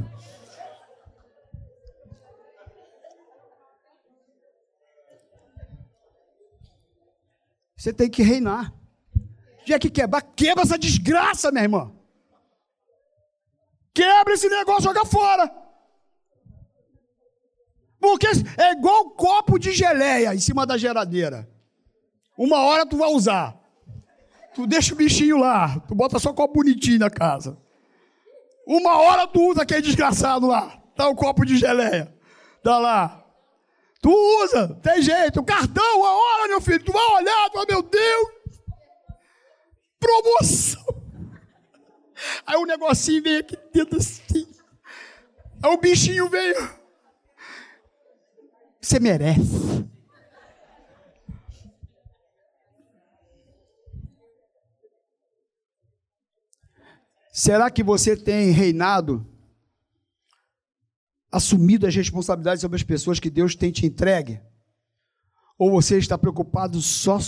Você 7.84 7.92
tem 7.92 8.08
que 8.08 8.22
reinar. 8.22 8.72
Já 9.66 9.78
que 9.78 9.90
quebrar, 9.90 10.22
quebra 10.22 10.62
essa 10.62 10.78
desgraça, 10.78 11.52
minha 11.52 11.64
irmã. 11.64 11.92
Quebra 13.92 14.32
esse 14.32 14.48
negócio, 14.48 14.84
joga 14.84 15.04
fora. 15.04 15.54
Porque 18.00 18.26
é 18.56 18.72
igual 18.72 19.10
copo 19.10 19.58
de 19.58 19.72
geleia 19.72 20.34
em 20.34 20.38
cima 20.38 20.64
da 20.64 20.78
geladeira. 20.78 21.46
Uma 22.38 22.60
hora 22.60 22.86
tu 22.86 22.96
vai 22.96 23.10
usar. 23.10 23.54
Tu 24.54 24.66
deixa 24.66 24.94
o 24.94 24.96
bichinho 24.96 25.36
lá. 25.36 25.78
Tu 25.80 25.94
bota 25.94 26.18
só 26.18 26.32
copo 26.32 26.54
bonitinho 26.54 27.00
na 27.00 27.10
casa. 27.10 27.58
Uma 28.66 28.96
hora 28.96 29.26
tu 29.26 29.50
usa 29.50 29.60
aquele 29.60 29.82
desgraçado 29.82 30.46
lá. 30.46 30.82
Tá 30.96 31.06
o 31.06 31.14
copo 31.14 31.44
de 31.44 31.58
geleia. 31.58 32.16
Tá 32.62 32.78
lá. 32.78 33.23
Tu 34.04 34.10
usa, 34.10 34.68
tem 34.82 35.00
jeito. 35.00 35.40
O 35.40 35.44
cartão, 35.44 36.04
a 36.04 36.14
hora, 36.14 36.48
meu 36.48 36.60
filho, 36.60 36.84
tu 36.84 36.92
vai 36.92 37.02
olhar, 37.22 37.48
tu 37.48 37.54
vai, 37.54 37.64
meu 37.66 37.82
Deus, 37.82 38.28
promoção. 39.98 40.84
Aí 42.46 42.54
o 42.58 42.66
negocinho 42.66 43.22
veio 43.22 43.40
aqui 43.40 43.56
dentro 43.72 43.96
assim. 43.96 44.46
Aí 45.62 45.72
o 45.72 45.78
bichinho 45.78 46.28
veio. 46.28 46.70
Você 48.78 49.00
merece. 49.00 49.88
Será 57.32 57.70
que 57.70 57.82
você 57.82 58.14
tem 58.14 58.50
reinado 58.50 59.26
assumido 61.34 61.84
as 61.84 61.94
responsabilidades 61.96 62.60
sobre 62.60 62.76
as 62.76 62.84
pessoas 62.84 63.18
que 63.18 63.28
Deus 63.28 63.56
tem 63.56 63.72
te 63.72 63.84
entregue? 63.84 64.40
Ou 65.58 65.68
você 65.68 65.98
está 65.98 66.16
preocupado 66.16 66.80
só 66.80 67.18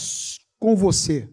com 0.61 0.77
você? 0.77 1.29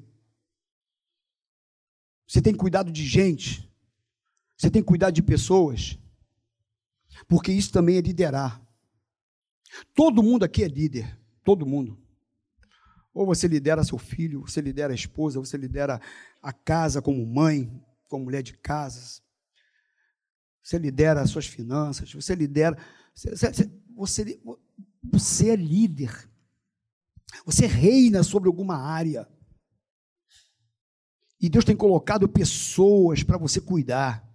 Você 2.27 2.41
tem 2.41 2.55
cuidado 2.55 2.91
de 2.91 3.05
gente? 3.05 3.71
Você 4.57 4.71
tem 4.71 4.81
cuidado 4.81 5.13
de 5.13 5.21
pessoas? 5.21 5.99
Porque 7.27 7.51
isso 7.51 7.71
também 7.71 7.97
é 7.97 8.01
liderar. 8.01 8.59
Todo 9.93 10.23
mundo 10.23 10.43
aqui 10.43 10.63
é 10.63 10.67
líder, 10.67 11.15
todo 11.43 11.67
mundo. 11.67 11.95
Ou 13.13 13.23
você 13.23 13.47
lidera 13.47 13.83
seu 13.83 13.99
filho, 13.99 14.41
você 14.41 14.62
lidera 14.62 14.93
a 14.93 14.95
esposa, 14.95 15.39
você 15.39 15.57
lidera 15.57 16.01
a 16.41 16.51
casa 16.51 17.03
como 17.03 17.23
mãe, 17.23 17.71
como 18.07 18.25
mulher 18.25 18.41
de 18.41 18.53
casas, 18.53 19.22
você 20.63 20.78
lidera 20.78 21.21
as 21.21 21.30
suas 21.30 21.45
finanças, 21.45 22.12
você 22.13 22.34
lidera. 22.34 22.78
Você, 23.13 23.52
você, 23.93 24.41
você 25.04 25.49
é 25.49 25.56
líder. 25.58 26.30
Você 27.45 27.65
reina 27.65 28.23
sobre 28.23 28.47
alguma 28.47 28.78
área. 28.78 29.30
E 31.39 31.49
Deus 31.49 31.65
tem 31.65 31.76
colocado 31.76 32.30
pessoas 32.30 33.21
para 33.21 33.38
você 33.38 33.60
cuidar. 33.60 34.26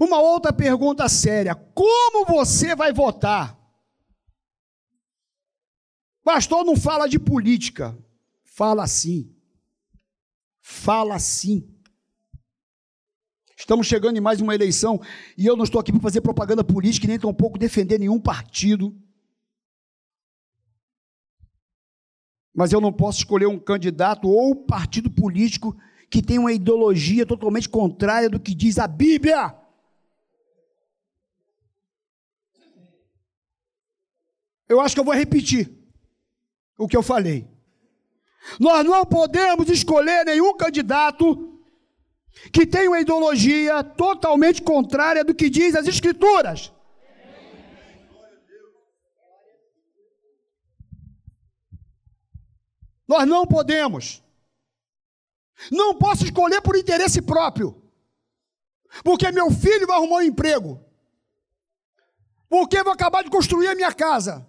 Uma 0.00 0.20
outra 0.20 0.52
pergunta 0.52 1.08
séria: 1.08 1.56
como 1.56 2.24
você 2.24 2.76
vai 2.76 2.92
votar? 2.92 3.58
Pastor 6.22 6.64
não 6.64 6.76
fala 6.76 7.08
de 7.08 7.18
política. 7.18 7.98
Fala 8.44 8.84
assim. 8.84 9.34
Fala 10.60 11.16
assim. 11.16 11.75
Estamos 13.56 13.86
chegando 13.86 14.18
em 14.18 14.20
mais 14.20 14.40
uma 14.42 14.54
eleição 14.54 15.00
e 15.36 15.46
eu 15.46 15.56
não 15.56 15.64
estou 15.64 15.80
aqui 15.80 15.90
para 15.90 16.00
fazer 16.00 16.20
propaganda 16.20 16.62
política 16.62 17.06
e 17.06 17.08
nem 17.08 17.18
tampouco 17.18 17.58
defender 17.58 17.98
nenhum 17.98 18.20
partido. 18.20 18.94
Mas 22.54 22.72
eu 22.72 22.80
não 22.80 22.92
posso 22.92 23.18
escolher 23.18 23.46
um 23.46 23.58
candidato 23.58 24.28
ou 24.28 24.54
partido 24.54 25.10
político 25.10 25.74
que 26.10 26.22
tem 26.22 26.38
uma 26.38 26.52
ideologia 26.52 27.24
totalmente 27.24 27.68
contrária 27.68 28.28
do 28.28 28.38
que 28.38 28.54
diz 28.54 28.78
a 28.78 28.86
Bíblia. 28.86 29.54
Eu 34.68 34.80
acho 34.80 34.94
que 34.94 35.00
eu 35.00 35.04
vou 35.04 35.14
repetir 35.14 35.72
o 36.78 36.86
que 36.86 36.96
eu 36.96 37.02
falei. 37.02 37.48
Nós 38.60 38.84
não 38.84 39.04
podemos 39.06 39.68
escolher 39.70 40.24
nenhum 40.24 40.54
candidato 40.56 41.55
que 42.52 42.66
tem 42.66 42.88
uma 42.88 43.00
ideologia 43.00 43.82
totalmente 43.82 44.62
contrária 44.62 45.24
do 45.24 45.34
que 45.34 45.50
diz 45.50 45.74
as 45.74 45.86
Escrituras. 45.86 46.72
Nós 53.06 53.26
não 53.26 53.46
podemos. 53.46 54.22
Não 55.70 55.96
posso 55.96 56.24
escolher 56.24 56.60
por 56.60 56.76
interesse 56.76 57.22
próprio. 57.22 57.82
Porque 59.04 59.30
meu 59.30 59.50
filho 59.50 59.86
vai 59.86 59.96
arrumar 59.96 60.16
um 60.16 60.22
emprego. 60.22 60.84
Porque 62.48 62.82
vou 62.82 62.92
acabar 62.92 63.22
de 63.22 63.30
construir 63.30 63.68
a 63.68 63.74
minha 63.74 63.92
casa. 63.92 64.46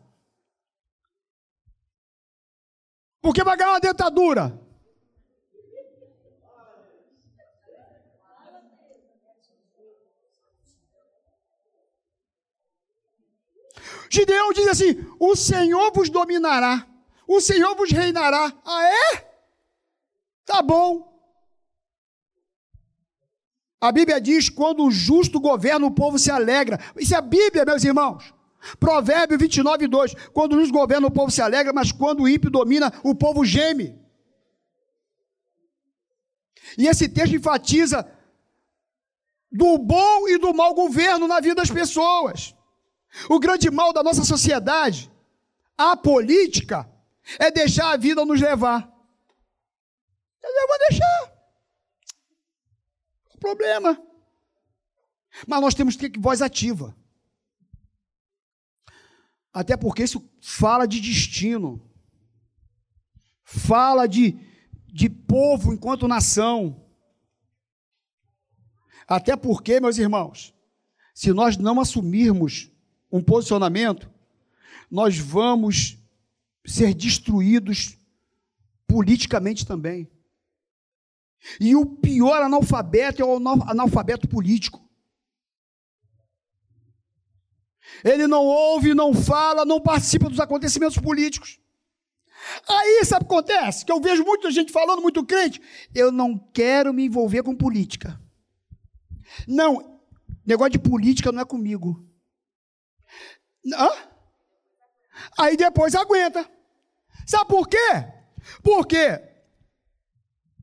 Porque 3.22 3.44
vai 3.44 3.58
ganhar 3.58 3.72
uma 3.72 3.80
dentadura. 3.80 4.67
Gideão 14.10 14.54
diz 14.54 14.68
assim: 14.68 15.06
O 15.20 15.36
Senhor 15.36 15.92
vos 15.94 16.10
dominará, 16.10 16.88
o 17.28 17.42
Senhor 17.42 17.76
vos 17.76 17.92
reinará. 17.92 18.54
Ah, 18.66 18.84
é? 18.84 19.28
Tá 20.46 20.62
bom. 20.62 21.08
A 23.80 23.92
Bíblia 23.92 24.20
diz: 24.20 24.50
quando 24.50 24.84
o 24.84 24.92
justo 24.92 25.40
governa, 25.40 25.86
o 25.86 25.92
povo 25.92 26.18
se 26.18 26.32
alegra. 26.32 26.80
Isso 26.98 27.14
é 27.14 27.18
a 27.18 27.22
Bíblia, 27.22 27.66
meus 27.66 27.84
irmãos. 27.84 28.34
Provérbio 28.80 29.38
29, 29.38 29.88
2. 29.88 30.14
Quando 30.34 30.54
o 30.54 30.60
justo 30.60 30.74
governa, 30.74 31.08
o 31.08 31.12
povo 31.12 31.30
se 31.30 31.42
alegra, 31.42 31.72
mas 31.72 31.92
quando 31.92 32.24
o 32.24 32.30
ímpio 32.30 32.50
domina, 32.50 32.92
o 33.04 33.14
povo 33.14 33.46
geme. 33.46 34.00
E 36.78 36.88
esse 36.88 37.08
texto 37.08 37.36
enfatiza 37.36 38.10
do 39.52 39.78
bom 39.78 40.28
e 40.28 40.38
do 40.38 40.54
mau 40.54 40.74
governo 40.74 41.28
na 41.28 41.40
vida 41.40 41.56
das 41.56 41.72
pessoas. 41.72 42.57
O 43.30 43.40
grande 43.40 43.70
mal 43.70 43.94
da 43.94 44.04
nossa 44.04 44.24
sociedade, 44.24 45.12
a 45.78 45.96
política, 45.96 46.90
é 47.40 47.52
deixar 47.52 47.92
a 47.92 47.98
vida 47.98 48.26
nos 48.26 48.42
levar. 48.42 48.94
Eu 50.44 50.68
vou 50.68 50.78
deixar. 50.90 51.34
O 53.34 53.38
problema. 53.38 54.02
Mas 55.48 55.62
nós 55.62 55.74
temos 55.74 55.96
que 55.96 56.10
ter 56.10 56.20
voz 56.20 56.42
ativa. 56.42 56.96
Até 59.54 59.76
porque 59.76 60.04
isso 60.04 60.28
fala 60.42 60.88
de 60.88 61.00
destino. 61.00 61.84
Fala 63.44 64.08
de, 64.08 64.38
de 64.88 65.10
povo 65.10 65.74
enquanto 65.74 66.08
nação. 66.08 66.86
Até 69.08 69.36
porque, 69.36 69.80
meus 69.80 69.98
irmãos, 69.98 70.54
se 71.14 71.32
nós 71.32 71.58
não 71.58 71.80
assumirmos 71.80 72.72
um 73.12 73.22
posicionamento, 73.22 74.10
nós 74.90 75.18
vamos 75.18 75.98
ser 76.66 76.94
destruídos 76.94 77.98
politicamente 78.88 79.66
também. 79.66 80.10
E 81.60 81.76
o 81.76 81.86
pior 81.86 82.42
analfabeto 82.42 83.22
é 83.22 83.26
o 83.26 83.38
analfabeto 83.70 84.28
político. 84.28 84.86
Ele 88.04 88.28
não 88.28 88.44
ouve, 88.44 88.94
não 88.94 89.14
fala, 89.14 89.66
não 89.66 89.80
participa 89.80 90.30
dos 90.30 90.40
acontecimentos 90.40 90.98
políticos. 90.98 91.60
Aí, 92.68 93.04
sabe 93.06 93.26
o 93.26 93.28
que 93.28 93.34
acontece? 93.34 93.86
Que 93.86 93.92
eu 93.92 94.00
vejo 94.00 94.24
muita 94.24 94.52
gente 94.52 94.72
falando, 94.72 95.02
muito 95.02 95.26
crente. 95.26 95.62
Eu 95.94 96.12
não 96.12 96.38
quero 96.38 96.94
me 96.94 97.06
envolver 97.06 97.44
com 97.44 97.56
política. 97.56 98.20
Não, 99.48 100.00
negócio 100.46 100.72
de 100.72 100.80
política 100.80 101.32
não 101.32 101.42
é 101.42 101.46
comigo. 101.46 102.07
Hã? 103.74 103.90
Aí 105.38 105.58
depois 105.58 105.96
aguenta. 105.96 106.50
Sabe 107.26 107.50
por 107.50 107.68
quê? 107.68 108.06
Porque 108.64 109.22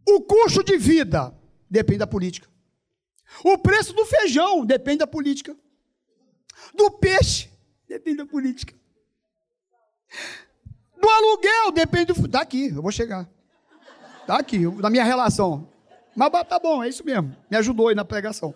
o 0.07 0.21
custo 0.23 0.63
de 0.63 0.77
vida 0.77 1.35
depende 1.69 1.99
da 1.99 2.07
política. 2.07 2.49
O 3.45 3.59
preço 3.59 3.93
do 3.93 4.05
feijão 4.05 4.65
depende 4.65 4.99
da 4.99 5.07
política. 5.07 5.57
Do 6.75 6.91
peixe 6.91 7.51
depende 7.89 8.19
da 8.19 8.27
política. 8.27 8.75
Do 11.01 11.09
aluguel 11.09 11.73
depende 11.73 12.13
do. 12.13 12.29
Tá 12.29 12.41
aqui, 12.41 12.69
eu 12.69 12.81
vou 12.81 12.93
chegar. 12.93 13.29
Tá 14.27 14.39
aqui, 14.39 14.61
na 14.81 14.89
minha 14.89 15.05
relação. 15.05 15.71
Mas 16.17 16.31
tá 16.49 16.59
bom, 16.59 16.83
é 16.83 16.89
isso 16.89 17.05
mesmo. 17.05 17.37
Me 17.51 17.57
ajudou 17.57 17.89
aí 17.89 17.95
na 17.95 18.05
pregação. 18.05 18.55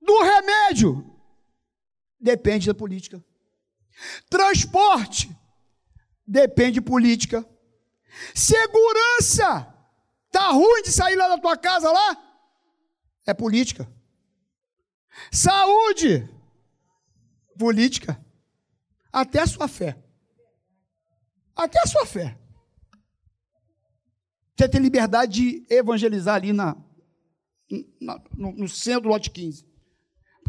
Do 0.00 0.20
remédio 0.22 1.11
depende 2.22 2.68
da 2.68 2.74
política. 2.74 3.22
Transporte 4.30 5.36
depende 6.26 6.74
de 6.74 6.80
política. 6.80 7.46
Segurança 8.34 9.72
Tá 10.32 10.48
ruim 10.48 10.82
de 10.82 10.90
sair 10.90 11.14
lá 11.14 11.28
da 11.28 11.38
tua 11.38 11.56
casa 11.58 11.92
lá? 11.92 12.16
É 13.26 13.34
política. 13.34 13.86
Saúde, 15.30 16.26
política. 17.58 18.18
Até 19.12 19.40
a 19.40 19.46
sua 19.46 19.68
fé. 19.68 20.02
Até 21.54 21.78
a 21.82 21.86
sua 21.86 22.06
fé. 22.06 22.38
Você 24.56 24.66
tem 24.66 24.80
liberdade 24.80 25.32
de 25.32 25.66
evangelizar 25.74 26.36
ali 26.36 26.52
na, 26.54 26.74
na 28.00 28.22
no, 28.34 28.52
no, 28.52 28.68
centro 28.68 29.02
do 29.02 29.08
lote 29.08 29.30
15. 29.30 29.66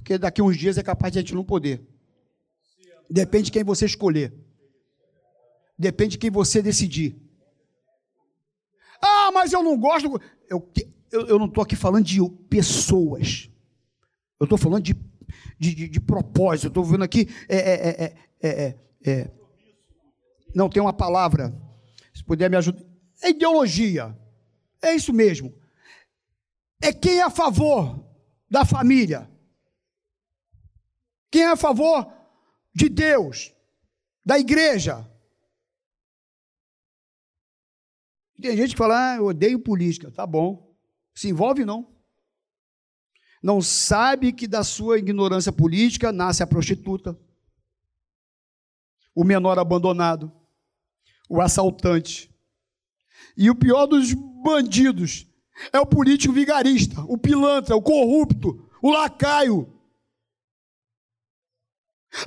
Porque 0.03 0.17
daqui 0.17 0.41
uns 0.41 0.57
dias 0.57 0.77
é 0.77 0.83
capaz 0.83 1.13
de 1.13 1.19
a 1.19 1.21
gente 1.21 1.33
não 1.33 1.45
poder. 1.45 1.81
Depende 3.09 3.45
de 3.45 3.51
quem 3.51 3.63
você 3.63 3.85
escolher. 3.85 4.33
Depende 5.79 6.11
de 6.11 6.17
quem 6.17 6.29
você 6.29 6.61
decidir. 6.61 7.15
Ah, 9.01 9.31
mas 9.33 9.53
eu 9.53 9.63
não 9.63 9.79
gosto. 9.79 10.21
Eu, 10.49 10.69
eu, 11.09 11.27
eu 11.27 11.39
não 11.39 11.45
estou 11.45 11.63
aqui 11.63 11.77
falando 11.77 12.03
de 12.03 12.19
pessoas. 12.49 13.49
Eu 14.37 14.43
estou 14.43 14.57
falando 14.57 14.83
de, 14.83 14.93
de, 15.57 15.73
de, 15.73 15.87
de 15.87 16.01
propósito. 16.01 16.67
Estou 16.67 16.83
vendo 16.83 17.05
aqui. 17.05 17.29
É 17.47 17.57
é, 17.57 17.89
é, 18.03 18.15
é, 18.41 18.77
é, 19.05 19.31
não 20.53 20.67
tem 20.67 20.81
uma 20.81 20.93
palavra. 20.93 21.57
Se 22.13 22.21
puder 22.25 22.49
me 22.49 22.57
ajudar. 22.57 22.83
É 23.21 23.29
ideologia. 23.29 24.19
É 24.81 24.93
isso 24.93 25.13
mesmo. 25.13 25.55
É 26.81 26.91
quem 26.91 27.19
é 27.19 27.23
a 27.23 27.29
favor 27.29 28.05
da 28.51 28.65
família. 28.65 29.31
Quem 31.33 31.41
é 31.41 31.47
a 31.47 31.55
favor 31.57 32.13
de 32.75 32.87
Deus, 32.87 33.51
da 34.23 34.37
igreja, 34.37 35.09
Tem 38.39 38.57
gente 38.57 38.71
que 38.71 38.77
fala, 38.77 39.13
ah, 39.13 39.15
eu 39.15 39.27
odeio 39.27 39.57
política. 39.57 40.11
Tá 40.11 40.27
bom. 40.27 40.75
Se 41.15 41.29
envolve, 41.29 41.63
não. 41.63 41.87
Não 43.41 43.61
sabe 43.61 44.33
que 44.33 44.47
da 44.47 44.65
sua 44.65 44.97
ignorância 44.97 45.51
política 45.51 46.11
nasce 46.11 46.43
a 46.43 46.47
prostituta, 46.47 47.17
o 49.15 49.23
menor 49.23 49.57
abandonado, 49.57 50.29
o 51.29 51.39
assaltante. 51.39 52.29
E 53.37 53.49
o 53.49 53.55
pior 53.55 53.85
dos 53.85 54.13
bandidos 54.13 55.25
é 55.71 55.79
o 55.79 55.85
político 55.85 56.33
vigarista, 56.33 57.01
o 57.03 57.17
pilantra, 57.17 57.77
o 57.77 57.81
corrupto, 57.81 58.69
o 58.81 58.91
lacaio. 58.91 59.72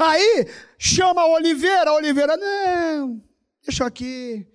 Aí 0.01 0.46
chama 0.79 1.22
a 1.22 1.29
Oliveira, 1.29 1.90
a 1.90 1.94
Oliveira, 1.94 2.37
não, 2.37 3.22
deixa 3.62 3.87
aqui, 3.87 4.46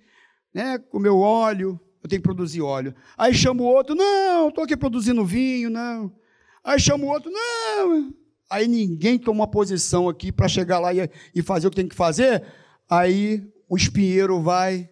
né, 0.52 0.78
com 0.78 0.98
meu 0.98 1.18
óleo, 1.18 1.80
eu 2.02 2.08
tenho 2.08 2.20
que 2.20 2.26
produzir 2.26 2.60
óleo. 2.60 2.94
Aí 3.16 3.32
chamo 3.32 3.64
o 3.64 3.66
outro, 3.66 3.94
não, 3.94 4.48
estou 4.48 4.64
aqui 4.64 4.76
produzindo 4.76 5.24
vinho, 5.24 5.70
não. 5.70 6.14
Aí 6.62 6.78
chamo 6.78 7.06
o 7.06 7.10
outro, 7.10 7.30
não. 7.30 8.14
Aí 8.50 8.68
ninguém 8.68 9.18
toma 9.18 9.40
uma 9.40 9.50
posição 9.50 10.08
aqui 10.08 10.30
para 10.30 10.48
chegar 10.48 10.78
lá 10.78 10.92
e, 10.92 11.08
e 11.34 11.42
fazer 11.42 11.66
o 11.66 11.70
que 11.70 11.76
tem 11.76 11.88
que 11.88 11.94
fazer. 11.94 12.44
Aí 12.88 13.50
o 13.68 13.76
espinheiro 13.76 14.42
vai, 14.42 14.90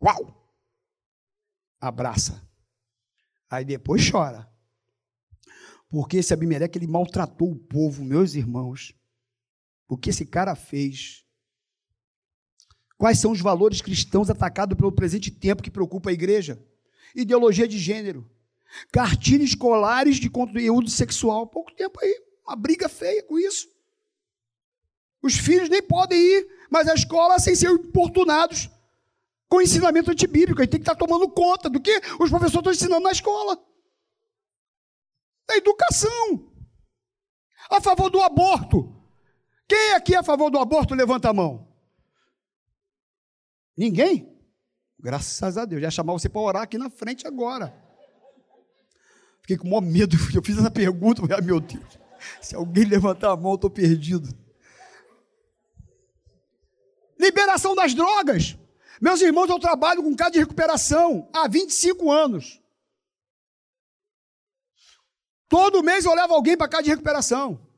uau, 0.00 0.48
abraça. 1.80 2.40
Aí 3.50 3.64
depois 3.64 4.08
chora. 4.08 4.48
Porque 5.90 6.18
esse 6.18 6.32
Abimeleque, 6.32 6.78
ele 6.78 6.86
maltratou 6.86 7.50
o 7.50 7.58
povo, 7.58 8.04
meus 8.04 8.34
irmãos. 8.34 8.94
O 9.88 9.96
que 9.96 10.10
esse 10.10 10.24
cara 10.24 10.54
fez 10.54 11.22
Quais 13.02 13.18
são 13.18 13.32
os 13.32 13.40
valores 13.40 13.80
cristãos 13.80 14.30
atacados 14.30 14.76
pelo 14.76 14.92
presente 14.92 15.28
tempo 15.28 15.60
que 15.60 15.72
preocupa 15.72 16.10
a 16.10 16.12
igreja? 16.12 16.64
Ideologia 17.16 17.66
de 17.66 17.76
gênero, 17.76 18.30
cartilhas 18.92 19.48
escolares 19.48 20.18
de 20.18 20.30
conteúdo 20.30 20.88
sexual. 20.88 21.48
Pouco 21.48 21.74
tempo 21.74 21.98
aí, 22.00 22.14
uma 22.46 22.54
briga 22.54 22.88
feia 22.88 23.20
com 23.24 23.36
isso. 23.36 23.66
Os 25.20 25.36
filhos 25.36 25.68
nem 25.68 25.82
podem 25.82 26.16
ir, 26.16 26.48
mas 26.70 26.86
a 26.86 26.94
escola 26.94 27.40
sem 27.40 27.56
ser 27.56 27.70
importunados 27.72 28.70
com 29.48 29.60
ensinamento 29.60 30.12
antibíblico. 30.12 30.60
A 30.60 30.64
gente 30.64 30.70
tem 30.70 30.80
que 30.80 30.88
estar 30.88 30.94
tomando 30.94 31.28
conta 31.28 31.68
do 31.68 31.80
que 31.80 32.00
os 32.20 32.30
professores 32.30 32.56
estão 32.56 32.72
ensinando 32.72 33.02
na 33.02 33.10
escola. 33.10 33.60
A 35.50 35.56
educação. 35.56 36.52
A 37.68 37.80
favor 37.80 38.10
do 38.10 38.20
aborto. 38.20 39.01
Quem 39.72 39.92
aqui 39.94 40.14
é 40.14 40.18
a 40.18 40.22
favor 40.22 40.50
do 40.50 40.58
aborto, 40.58 40.94
levanta 40.94 41.30
a 41.30 41.32
mão. 41.32 41.66
Ninguém? 43.74 44.38
Graças 45.00 45.56
a 45.56 45.64
Deus. 45.64 45.80
Já 45.80 45.90
chamar 45.90 46.12
você 46.12 46.28
para 46.28 46.42
orar 46.42 46.62
aqui 46.64 46.76
na 46.76 46.90
frente 46.90 47.26
agora. 47.26 47.74
Fiquei 49.40 49.56
com 49.56 49.68
o 49.68 49.70
maior 49.70 49.80
medo. 49.80 50.14
Eu 50.36 50.42
fiz 50.42 50.58
essa 50.58 50.70
pergunta. 50.70 51.22
Ah, 51.34 51.40
meu 51.40 51.58
Deus. 51.58 51.98
Se 52.42 52.54
alguém 52.54 52.84
levantar 52.84 53.30
a 53.30 53.36
mão, 53.36 53.52
eu 53.52 53.54
estou 53.54 53.70
perdido. 53.70 54.28
Liberação 57.18 57.74
das 57.74 57.94
drogas. 57.94 58.58
Meus 59.00 59.22
irmãos, 59.22 59.48
eu 59.48 59.58
trabalho 59.58 60.02
com 60.02 60.14
casa 60.14 60.32
de 60.32 60.38
recuperação 60.38 61.30
há 61.32 61.48
25 61.48 62.12
anos. 62.12 62.60
Todo 65.48 65.82
mês 65.82 66.04
eu 66.04 66.12
levo 66.12 66.34
alguém 66.34 66.58
para 66.58 66.68
casa 66.68 66.82
de 66.82 66.90
recuperação. 66.90 67.71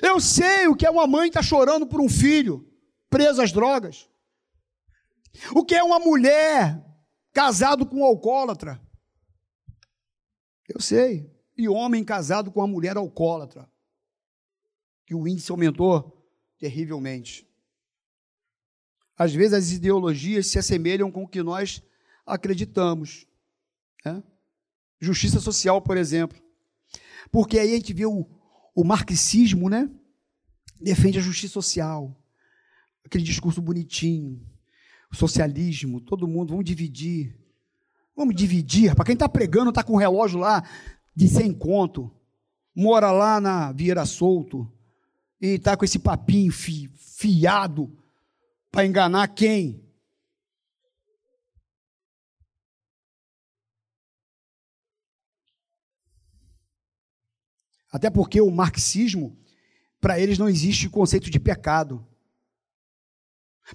Eu 0.00 0.20
sei 0.20 0.68
o 0.68 0.76
que 0.76 0.86
é 0.86 0.90
uma 0.90 1.06
mãe 1.06 1.28
estar 1.28 1.40
tá 1.40 1.46
chorando 1.46 1.86
por 1.86 2.00
um 2.00 2.08
filho 2.08 2.66
preso 3.10 3.42
às 3.42 3.52
drogas. 3.52 4.08
O 5.54 5.64
que 5.64 5.74
é 5.74 5.82
uma 5.82 5.98
mulher 5.98 6.82
casado 7.32 7.84
com 7.84 8.00
um 8.00 8.04
alcoólatra? 8.04 8.80
Eu 10.68 10.80
sei. 10.80 11.30
E 11.56 11.68
homem 11.68 12.04
casado 12.04 12.50
com 12.50 12.60
uma 12.60 12.66
mulher 12.66 12.96
alcoólatra. 12.96 13.68
Que 15.04 15.14
o 15.14 15.26
índice 15.28 15.50
aumentou 15.50 16.26
terrivelmente. 16.58 17.46
Às 19.16 19.34
vezes 19.34 19.52
as 19.52 19.70
ideologias 19.72 20.46
se 20.46 20.58
assemelham 20.58 21.10
com 21.10 21.24
o 21.24 21.28
que 21.28 21.42
nós 21.42 21.82
acreditamos. 22.24 23.26
Né? 24.04 24.22
Justiça 25.00 25.40
social, 25.40 25.82
por 25.82 25.96
exemplo. 25.96 26.40
Porque 27.30 27.58
aí 27.58 27.72
a 27.72 27.76
gente 27.76 27.92
vê 27.92 28.06
o, 28.06 28.26
o 28.74 28.84
marxismo, 28.84 29.68
né? 29.68 29.90
Defende 30.80 31.18
a 31.18 31.22
justiça 31.22 31.52
social. 31.52 32.16
Aquele 33.04 33.24
discurso 33.24 33.60
bonitinho. 33.60 34.40
O 35.12 35.16
socialismo, 35.16 36.00
todo 36.00 36.26
mundo, 36.26 36.50
vamos 36.50 36.64
dividir. 36.64 37.36
Vamos 38.16 38.34
dividir. 38.34 38.94
Para 38.94 39.04
quem 39.04 39.14
está 39.14 39.28
pregando, 39.28 39.70
está 39.70 39.82
com 39.82 39.94
o 39.94 39.98
relógio 39.98 40.38
lá 40.38 40.62
de 41.14 41.28
sem 41.28 41.52
conto. 41.52 42.10
Mora 42.74 43.10
lá 43.10 43.40
na 43.40 43.72
Vieira 43.72 44.06
Solto. 44.06 44.70
E 45.40 45.54
está 45.56 45.76
com 45.76 45.84
esse 45.84 45.98
papinho 45.98 46.52
fi, 46.52 46.88
fiado 46.96 47.90
para 48.70 48.86
enganar 48.86 49.28
quem? 49.28 49.84
Até 57.92 58.08
porque 58.08 58.40
o 58.40 58.50
marxismo, 58.50 59.38
para 60.00 60.18
eles 60.18 60.38
não 60.38 60.48
existe 60.48 60.88
conceito 60.88 61.30
de 61.30 61.38
pecado. 61.38 62.04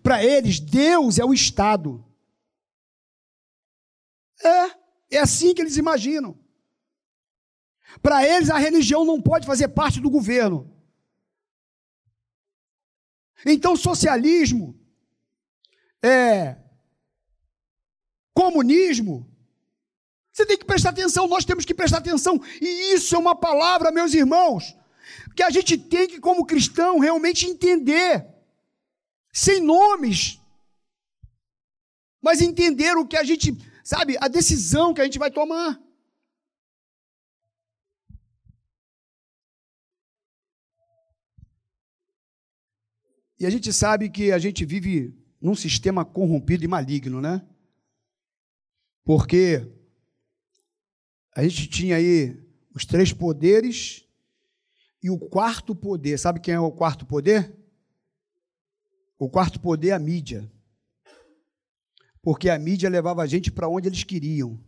Para 0.01 0.23
eles, 0.23 0.59
Deus 0.59 1.19
é 1.19 1.23
o 1.23 1.33
Estado. 1.33 2.03
É, 4.43 5.15
é 5.17 5.19
assim 5.19 5.53
que 5.53 5.61
eles 5.61 5.77
imaginam. 5.77 6.37
Para 8.01 8.27
eles, 8.27 8.49
a 8.49 8.57
religião 8.57 9.05
não 9.05 9.21
pode 9.21 9.45
fazer 9.45 9.67
parte 9.69 10.01
do 10.01 10.09
governo. 10.09 10.75
Então, 13.45 13.75
socialismo, 13.75 14.75
é, 16.01 16.57
comunismo, 18.33 19.31
você 20.37 20.45
tem 20.45 20.55
que 20.55 20.65
prestar 20.65 20.91
atenção, 20.91 21.27
nós 21.27 21.43
temos 21.43 21.65
que 21.65 21.73
prestar 21.73 21.97
atenção. 21.97 22.39
E 22.61 22.93
isso 22.93 23.15
é 23.15 23.17
uma 23.17 23.35
palavra, 23.35 23.91
meus 23.91 24.13
irmãos, 24.13 24.77
que 25.35 25.41
a 25.41 25.49
gente 25.49 25.75
tem 25.75 26.07
que, 26.07 26.19
como 26.19 26.45
cristão, 26.45 26.99
realmente 26.99 27.47
entender. 27.47 28.23
Sem 29.33 29.59
nomes. 29.59 30.39
Mas 32.21 32.39
entender 32.39 32.95
o 32.95 33.07
que 33.07 33.17
a 33.17 33.23
gente, 33.23 33.57
sabe, 33.83 34.15
a 34.21 34.27
decisão 34.27 34.93
que 34.93 35.01
a 35.01 35.05
gente 35.05 35.17
vai 35.17 35.31
tomar. 35.31 35.81
E 43.39 43.45
a 43.47 43.49
gente 43.49 43.73
sabe 43.73 44.07
que 44.07 44.31
a 44.31 44.37
gente 44.37 44.63
vive 44.65 45.15
num 45.41 45.55
sistema 45.55 46.05
corrompido 46.05 46.63
e 46.63 46.67
maligno, 46.67 47.19
né? 47.21 47.43
Porque 49.03 49.76
a 51.37 51.43
gente 51.43 51.67
tinha 51.67 51.97
aí 51.97 52.35
os 52.73 52.83
três 52.83 53.13
poderes 53.13 54.03
e 55.03 55.11
o 55.11 55.19
quarto 55.19 55.75
poder. 55.75 56.17
Sabe 56.17 56.39
quem 56.39 56.55
é 56.55 56.59
o 56.59 56.71
quarto 56.71 57.05
poder? 57.05 57.55
O 59.19 59.29
quarto 59.29 59.59
poder 59.59 59.89
é 59.89 59.91
a 59.91 59.99
mídia. 59.99 60.51
Porque 62.23 62.49
a 62.49 62.57
mídia 62.57 62.89
levava 62.89 63.21
a 63.21 63.27
gente 63.27 63.51
para 63.51 63.69
onde 63.69 63.87
eles 63.87 64.03
queriam. 64.03 64.59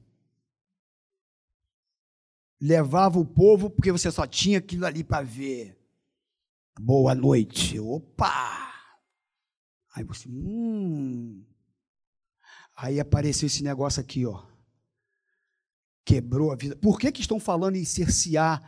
Levava 2.61 3.17
o 3.17 3.25
povo 3.25 3.71
porque 3.71 3.91
você 3.91 4.11
só 4.11 4.27
tinha 4.27 4.59
aquilo 4.59 4.85
ali 4.85 5.03
para 5.03 5.25
ver. 5.25 5.75
Boa 6.79 7.15
noite. 7.15 7.79
Opa! 7.79 8.71
Aí 9.95 10.03
você, 10.03 10.29
hum. 10.29 11.43
Aí 12.77 12.99
apareceu 12.99 13.47
esse 13.47 13.63
negócio 13.63 13.99
aqui, 13.99 14.23
ó 14.23 14.48
quebrou 16.09 16.51
a 16.51 16.55
vida. 16.55 16.75
Por 16.75 16.99
que, 16.99 17.11
que 17.11 17.21
estão 17.21 17.39
falando 17.39 17.75
em 17.75 17.85
cercear 17.85 18.59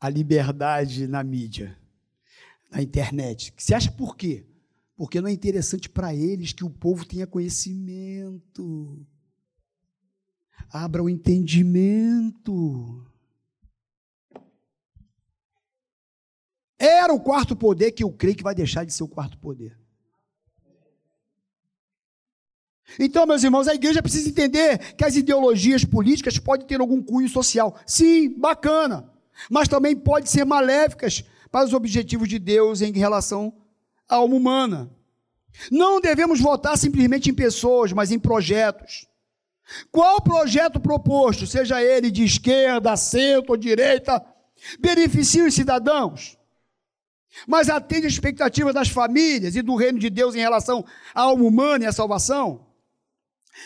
a 0.00 0.08
liberdade 0.08 1.06
na 1.06 1.22
mídia, 1.22 1.78
na 2.70 2.80
internet? 2.80 3.52
Você 3.54 3.74
acha 3.74 3.92
por 3.92 4.16
quê? 4.16 4.46
Porque 4.96 5.20
não 5.20 5.28
é 5.28 5.32
interessante 5.32 5.90
para 5.90 6.14
eles 6.14 6.54
que 6.54 6.64
o 6.64 6.70
povo 6.70 7.04
tenha 7.04 7.26
conhecimento. 7.26 9.06
Abra 10.70 11.02
o 11.02 11.10
entendimento. 11.10 13.06
Era 16.78 17.12
o 17.12 17.20
quarto 17.20 17.54
poder 17.54 17.92
que 17.92 18.02
eu 18.02 18.10
creio 18.10 18.36
que 18.36 18.42
vai 18.42 18.54
deixar 18.54 18.84
de 18.84 18.94
ser 18.94 19.02
o 19.02 19.08
quarto 19.08 19.36
poder. 19.36 19.78
Então, 22.98 23.26
meus 23.26 23.42
irmãos, 23.42 23.68
a 23.68 23.74
igreja 23.74 24.02
precisa 24.02 24.28
entender 24.28 24.94
que 24.94 25.04
as 25.04 25.16
ideologias 25.16 25.84
políticas 25.84 26.38
podem 26.38 26.66
ter 26.66 26.80
algum 26.80 27.02
cunho 27.02 27.28
social. 27.28 27.76
Sim, 27.86 28.30
bacana. 28.38 29.10
Mas 29.50 29.68
também 29.68 29.96
podem 29.96 30.26
ser 30.26 30.44
maléficas 30.44 31.24
para 31.50 31.66
os 31.66 31.72
objetivos 31.72 32.28
de 32.28 32.38
Deus 32.38 32.80
em 32.80 32.92
relação 32.92 33.52
à 34.08 34.16
alma 34.16 34.34
humana. 34.34 34.90
Não 35.70 36.00
devemos 36.00 36.40
votar 36.40 36.76
simplesmente 36.76 37.30
em 37.30 37.34
pessoas, 37.34 37.92
mas 37.92 38.10
em 38.10 38.18
projetos. 38.18 39.06
Qual 39.90 40.20
projeto 40.20 40.78
proposto, 40.78 41.46
seja 41.46 41.82
ele 41.82 42.10
de 42.10 42.24
esquerda, 42.24 42.96
centro 42.96 43.52
ou 43.52 43.56
direita, 43.56 44.24
beneficia 44.78 45.44
os 45.44 45.54
cidadãos? 45.54 46.36
Mas 47.46 47.68
atende 47.68 48.06
às 48.06 48.12
expectativas 48.12 48.74
das 48.74 48.88
famílias 48.88 49.56
e 49.56 49.62
do 49.62 49.74
reino 49.74 49.98
de 49.98 50.10
Deus 50.10 50.34
em 50.34 50.40
relação 50.40 50.84
à 51.14 51.22
alma 51.22 51.44
humana 51.44 51.84
e 51.84 51.86
à 51.86 51.92
salvação? 51.92 52.63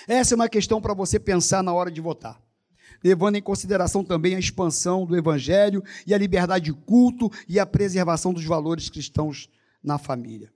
Essa 0.06 0.34
é 0.34 0.36
uma 0.36 0.48
questão 0.48 0.80
para 0.80 0.94
você 0.94 1.18
pensar 1.18 1.62
na 1.62 1.72
hora 1.72 1.90
de 1.90 2.00
votar. 2.00 2.40
Levando 3.02 3.36
em 3.36 3.42
consideração 3.42 4.02
também 4.02 4.34
a 4.34 4.38
expansão 4.38 5.06
do 5.06 5.16
evangelho 5.16 5.82
e 6.06 6.12
a 6.12 6.18
liberdade 6.18 6.66
de 6.66 6.72
culto 6.72 7.30
e 7.48 7.58
a 7.58 7.66
preservação 7.66 8.32
dos 8.32 8.44
valores 8.44 8.88
cristãos 8.90 9.48
na 9.82 9.98
família. 9.98 10.52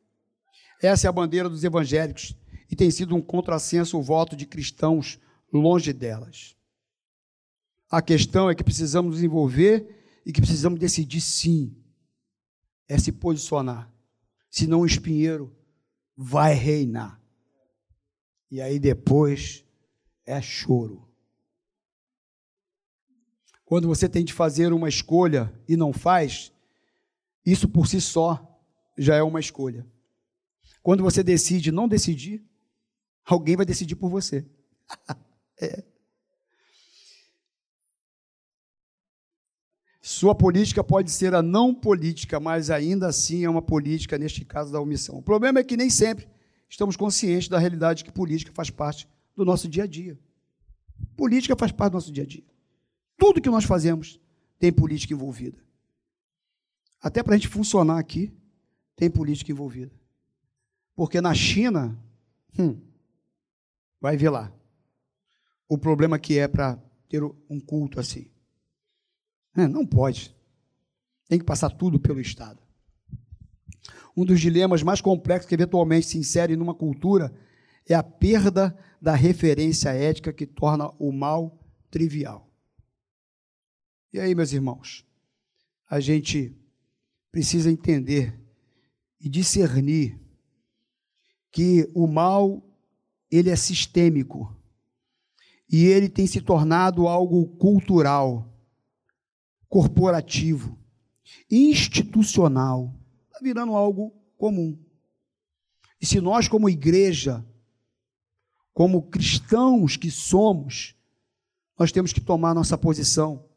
Essa 0.82 1.06
é 1.06 1.08
a 1.08 1.12
bandeira 1.12 1.48
dos 1.48 1.62
evangélicos 1.62 2.34
e 2.70 2.74
tem 2.74 2.90
sido 2.90 3.14
um 3.14 3.20
contrassenso 3.20 3.98
o 3.98 4.02
voto 4.02 4.34
de 4.34 4.46
cristãos 4.46 5.20
longe 5.52 5.92
delas. 5.92 6.56
A 7.90 8.00
questão 8.00 8.50
é 8.50 8.54
que 8.54 8.64
precisamos 8.64 9.12
nos 9.12 9.22
envolver 9.22 10.20
e 10.24 10.32
que 10.32 10.40
precisamos 10.40 10.80
decidir 10.80 11.20
sim, 11.20 11.76
é 12.88 12.98
se 12.98 13.12
posicionar. 13.12 13.92
Senão 14.50 14.80
o 14.80 14.86
espinheiro 14.86 15.54
vai 16.16 16.54
reinar. 16.54 17.21
E 18.52 18.60
aí 18.60 18.78
depois 18.78 19.64
é 20.26 20.38
choro. 20.42 21.08
Quando 23.64 23.88
você 23.88 24.06
tem 24.06 24.22
de 24.22 24.34
fazer 24.34 24.74
uma 24.74 24.90
escolha 24.90 25.50
e 25.66 25.74
não 25.74 25.90
faz, 25.90 26.52
isso 27.46 27.66
por 27.66 27.86
si 27.86 27.98
só 27.98 28.62
já 28.98 29.16
é 29.16 29.22
uma 29.22 29.40
escolha. 29.40 29.86
Quando 30.82 31.02
você 31.02 31.22
decide 31.22 31.72
não 31.72 31.88
decidir, 31.88 32.44
alguém 33.24 33.56
vai 33.56 33.64
decidir 33.64 33.96
por 33.96 34.10
você. 34.10 34.44
é. 35.58 35.82
Sua 40.02 40.34
política 40.34 40.84
pode 40.84 41.10
ser 41.10 41.34
a 41.34 41.40
não 41.40 41.74
política, 41.74 42.38
mas 42.38 42.68
ainda 42.68 43.06
assim 43.06 43.46
é 43.46 43.48
uma 43.48 43.62
política, 43.62 44.18
neste 44.18 44.44
caso, 44.44 44.70
da 44.70 44.78
omissão. 44.78 45.16
O 45.16 45.22
problema 45.22 45.60
é 45.60 45.64
que 45.64 45.74
nem 45.74 45.88
sempre 45.88 46.28
estamos 46.72 46.96
conscientes 46.96 47.48
da 47.48 47.58
realidade 47.58 48.02
que 48.02 48.10
política 48.10 48.50
faz 48.54 48.70
parte 48.70 49.06
do 49.36 49.44
nosso 49.44 49.68
dia 49.68 49.84
a 49.84 49.86
dia. 49.86 50.18
Política 51.14 51.54
faz 51.54 51.70
parte 51.70 51.92
do 51.92 51.96
nosso 51.96 52.10
dia 52.10 52.22
a 52.22 52.26
dia. 52.26 52.44
Tudo 53.18 53.42
que 53.42 53.50
nós 53.50 53.64
fazemos 53.64 54.18
tem 54.58 54.72
política 54.72 55.12
envolvida. 55.12 55.62
Até 56.98 57.22
para 57.22 57.34
a 57.34 57.36
gente 57.36 57.48
funcionar 57.48 57.98
aqui, 57.98 58.32
tem 58.96 59.10
política 59.10 59.52
envolvida. 59.52 59.92
Porque 60.96 61.20
na 61.20 61.34
China, 61.34 61.98
hum, 62.58 62.80
vai 64.00 64.16
ver 64.16 64.30
lá, 64.30 64.50
o 65.68 65.76
problema 65.76 66.18
que 66.18 66.38
é 66.38 66.48
para 66.48 66.82
ter 67.06 67.22
um 67.22 67.60
culto 67.60 68.00
assim. 68.00 68.30
É, 69.54 69.68
não 69.68 69.84
pode. 69.84 70.34
Tem 71.28 71.38
que 71.38 71.44
passar 71.44 71.68
tudo 71.68 72.00
pelo 72.00 72.18
Estado 72.18 72.61
um 74.16 74.24
dos 74.24 74.40
dilemas 74.40 74.82
mais 74.82 75.00
complexos 75.00 75.48
que 75.48 75.54
eventualmente 75.54 76.06
se 76.06 76.18
insere 76.18 76.56
numa 76.56 76.74
cultura 76.74 77.32
é 77.88 77.94
a 77.94 78.02
perda 78.02 78.76
da 79.00 79.14
referência 79.14 79.90
ética 79.90 80.32
que 80.32 80.46
torna 80.46 80.90
o 80.98 81.12
mal 81.12 81.58
trivial. 81.90 82.48
E 84.12 84.20
aí, 84.20 84.34
meus 84.34 84.52
irmãos, 84.52 85.06
a 85.88 85.98
gente 85.98 86.54
precisa 87.30 87.70
entender 87.70 88.38
e 89.20 89.28
discernir 89.28 90.20
que 91.50 91.90
o 91.94 92.06
mal 92.06 92.62
ele 93.30 93.50
é 93.50 93.56
sistêmico 93.56 94.54
e 95.70 95.86
ele 95.86 96.08
tem 96.08 96.26
se 96.26 96.40
tornado 96.40 97.08
algo 97.08 97.46
cultural. 97.56 98.48
corporativo, 99.68 100.78
institucional, 101.50 102.94
virando 103.42 103.74
algo 103.74 104.10
comum. 104.38 104.78
E 106.00 106.06
se 106.06 106.20
nós, 106.20 106.48
como 106.48 106.68
igreja, 106.68 107.46
como 108.72 109.02
cristãos 109.02 109.96
que 109.96 110.10
somos, 110.10 110.96
nós 111.78 111.92
temos 111.92 112.12
que 112.12 112.20
tomar 112.20 112.54
nossa 112.54 112.78
posição 112.78 113.48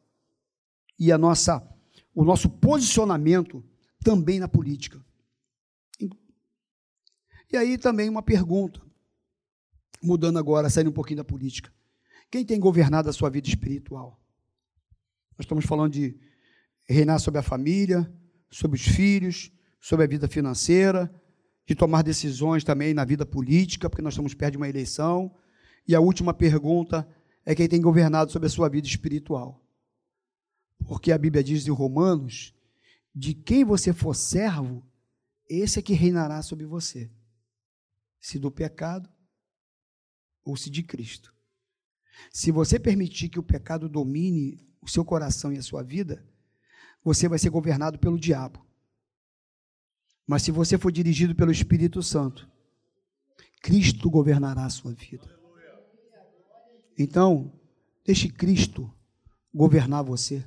e 1.00 1.12
a 1.12 1.18
nossa, 1.18 1.66
o 2.14 2.24
nosso 2.24 2.50
posicionamento 2.50 3.64
também 4.04 4.40
na 4.40 4.48
política. 4.48 5.04
E 7.52 7.58
aí 7.58 7.78
também 7.78 8.10
uma 8.10 8.24
pergunta, 8.24 8.82
mudando 10.02 10.38
agora, 10.38 10.70
saindo 10.70 10.90
um 10.90 10.94
pouquinho 10.94 11.18
da 11.18 11.24
política. 11.24 11.74
Quem 12.30 12.46
tem 12.46 12.60
governado 12.60 13.10
a 13.10 13.14
sua 13.14 13.30
vida 13.30 13.48
espiritual? 13.48 14.20
Nós 15.38 15.46
estamos 15.46 15.66
falando 15.66 15.94
de 15.94 16.20
reinar 16.88 17.20
sobre 17.20 17.40
a 17.40 17.44
família, 17.44 18.12
sobre 18.50 18.78
os 18.78 18.86
filhos, 18.86 19.52
sobre 19.86 20.04
a 20.04 20.08
vida 20.08 20.28
financeira, 20.28 21.14
de 21.64 21.76
tomar 21.76 22.02
decisões 22.02 22.64
também 22.64 22.92
na 22.92 23.06
vida 23.06 23.24
política, 23.24 23.88
porque 23.88 24.02
nós 24.02 24.14
estamos 24.14 24.34
perto 24.34 24.54
de 24.54 24.58
uma 24.58 24.68
eleição. 24.68 25.32
E 25.88 25.94
a 25.94 26.00
última 26.00 26.34
pergunta 26.34 27.08
é 27.46 27.54
quem 27.54 27.70
tem 27.70 27.80
governado 27.80 28.32
sobre 28.32 28.48
a 28.48 28.50
sua 28.50 28.68
vida 28.68 28.88
espiritual. 28.88 29.64
Porque 30.88 31.12
a 31.12 31.18
Bíblia 31.20 31.44
diz 31.44 31.68
em 31.68 31.70
Romanos: 31.70 32.52
de 33.14 33.36
quem 33.36 33.64
você 33.64 33.94
for 33.94 34.16
servo, 34.16 34.84
esse 35.48 35.78
é 35.78 35.84
que 35.84 35.94
reinará 35.94 36.42
sobre 36.42 36.66
você, 36.66 37.12
se 38.20 38.40
do 38.40 38.50
pecado 38.50 39.08
ou 40.44 40.58
se 40.58 40.72
de 40.72 40.82
Cristo. 40.82 41.32
Se 42.32 42.50
você 42.50 42.80
permitir 42.80 43.30
que 43.30 43.38
o 43.38 43.44
pecado 43.44 43.88
domine 43.88 44.68
o 44.82 44.90
seu 44.90 45.06
coração 45.06 45.54
e 45.54 45.60
a 45.60 45.62
sua 45.62 45.84
vida, 45.84 46.26
você 47.04 47.30
vai 47.30 47.38
ser 47.38 47.52
governado 47.52 48.00
pelo 48.00 48.18
diabo. 48.18 48.66
Mas 50.28 50.42
se 50.42 50.52
você 50.52 50.78
for 50.78 50.92
dirigido 50.92 51.36
pelo 51.36 51.52
Espírito 51.52 52.02
Santo, 52.02 52.50
Cristo 53.62 54.10
governará 54.10 54.66
a 54.66 54.70
sua 54.70 54.94
vida. 54.94 55.36
Então, 56.98 57.52
deixe 58.04 58.30
Cristo 58.30 58.92
governar 59.54 60.04
você. 60.04 60.46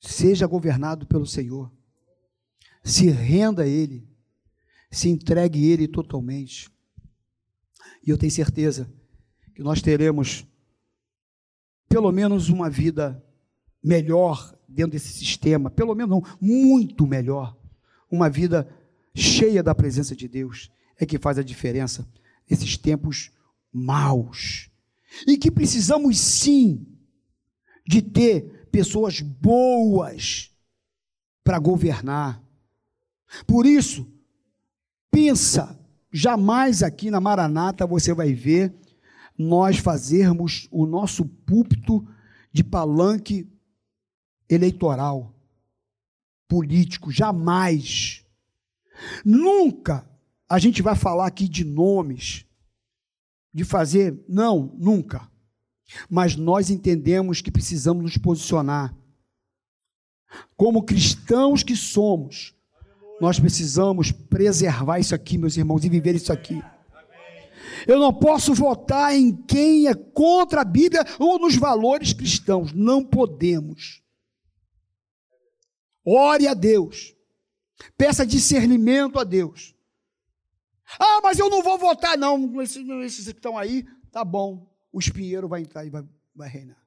Seja 0.00 0.46
governado 0.46 1.06
pelo 1.06 1.26
Senhor. 1.26 1.70
Se 2.84 3.10
renda 3.10 3.62
a 3.62 3.66
Ele. 3.66 4.08
Se 4.90 5.08
entregue 5.08 5.58
a 5.62 5.72
Ele 5.72 5.88
totalmente. 5.88 6.70
E 8.06 8.10
eu 8.10 8.18
tenho 8.18 8.32
certeza 8.32 8.90
que 9.54 9.62
nós 9.62 9.82
teremos 9.82 10.46
pelo 11.88 12.12
menos 12.12 12.48
uma 12.48 12.68
vida 12.70 13.22
melhor 13.82 14.56
dentro 14.68 14.92
desse 14.92 15.08
sistema, 15.08 15.70
pelo 15.70 15.94
menos 15.94 16.10
não, 16.10 16.36
muito 16.40 17.06
melhor. 17.06 17.57
Uma 18.10 18.28
vida 18.28 18.68
cheia 19.14 19.62
da 19.62 19.74
presença 19.74 20.14
de 20.14 20.28
Deus 20.28 20.70
é 20.98 21.06
que 21.06 21.18
faz 21.18 21.38
a 21.38 21.42
diferença 21.42 22.06
nesses 22.48 22.76
tempos 22.76 23.30
maus. 23.72 24.70
E 25.26 25.36
que 25.36 25.50
precisamos 25.50 26.18
sim 26.18 26.86
de 27.86 28.02
ter 28.02 28.68
pessoas 28.70 29.20
boas 29.20 30.50
para 31.42 31.58
governar. 31.58 32.42
Por 33.46 33.66
isso, 33.66 34.06
pensa, 35.10 35.78
jamais 36.12 36.82
aqui 36.82 37.10
na 37.10 37.20
Maranata 37.20 37.86
você 37.86 38.12
vai 38.12 38.32
ver 38.32 38.74
nós 39.38 39.78
fazermos 39.78 40.66
o 40.70 40.84
nosso 40.84 41.24
púlpito 41.24 42.06
de 42.52 42.64
palanque 42.64 43.48
eleitoral, 44.48 45.34
político, 46.48 47.12
jamais. 47.12 48.24
Nunca 49.24 50.08
a 50.48 50.58
gente 50.58 50.80
vai 50.80 50.96
falar 50.96 51.26
aqui 51.26 51.46
de 51.46 51.62
nomes, 51.62 52.46
de 53.52 53.64
fazer, 53.64 54.18
não, 54.26 54.74
nunca. 54.78 55.28
Mas 56.08 56.36
nós 56.36 56.70
entendemos 56.70 57.40
que 57.42 57.50
precisamos 57.50 58.02
nos 58.02 58.16
posicionar. 58.16 58.94
Como 60.56 60.82
cristãos 60.82 61.62
que 61.62 61.76
somos, 61.76 62.54
nós 63.20 63.38
precisamos 63.38 64.10
preservar 64.10 64.98
isso 64.98 65.14
aqui, 65.14 65.36
meus 65.36 65.56
irmãos, 65.56 65.84
e 65.84 65.88
viver 65.88 66.14
isso 66.14 66.32
aqui. 66.32 66.62
Eu 67.86 67.98
não 67.98 68.12
posso 68.12 68.54
votar 68.54 69.14
em 69.14 69.34
quem 69.34 69.86
é 69.86 69.94
contra 69.94 70.62
a 70.62 70.64
Bíblia 70.64 71.04
ou 71.18 71.38
nos 71.38 71.56
valores 71.56 72.12
cristãos. 72.12 72.72
Não 72.72 73.04
podemos. 73.04 74.02
Ore 76.08 76.48
a 76.48 76.54
Deus. 76.54 77.14
Peça 77.96 78.26
discernimento 78.26 79.18
a 79.18 79.24
Deus. 79.24 79.74
Ah, 80.98 81.20
mas 81.22 81.38
eu 81.38 81.50
não 81.50 81.62
vou 81.62 81.76
votar, 81.78 82.16
não. 82.16 82.60
Esses, 82.62 82.88
esses 82.88 83.24
que 83.26 83.38
estão 83.38 83.58
aí, 83.58 83.86
tá 84.10 84.24
bom. 84.24 84.66
O 84.90 84.98
espinheiro 84.98 85.46
vai 85.48 85.60
entrar 85.60 85.84
e 85.84 85.90
vai, 85.90 86.02
vai 86.34 86.48
reinar. 86.48 86.82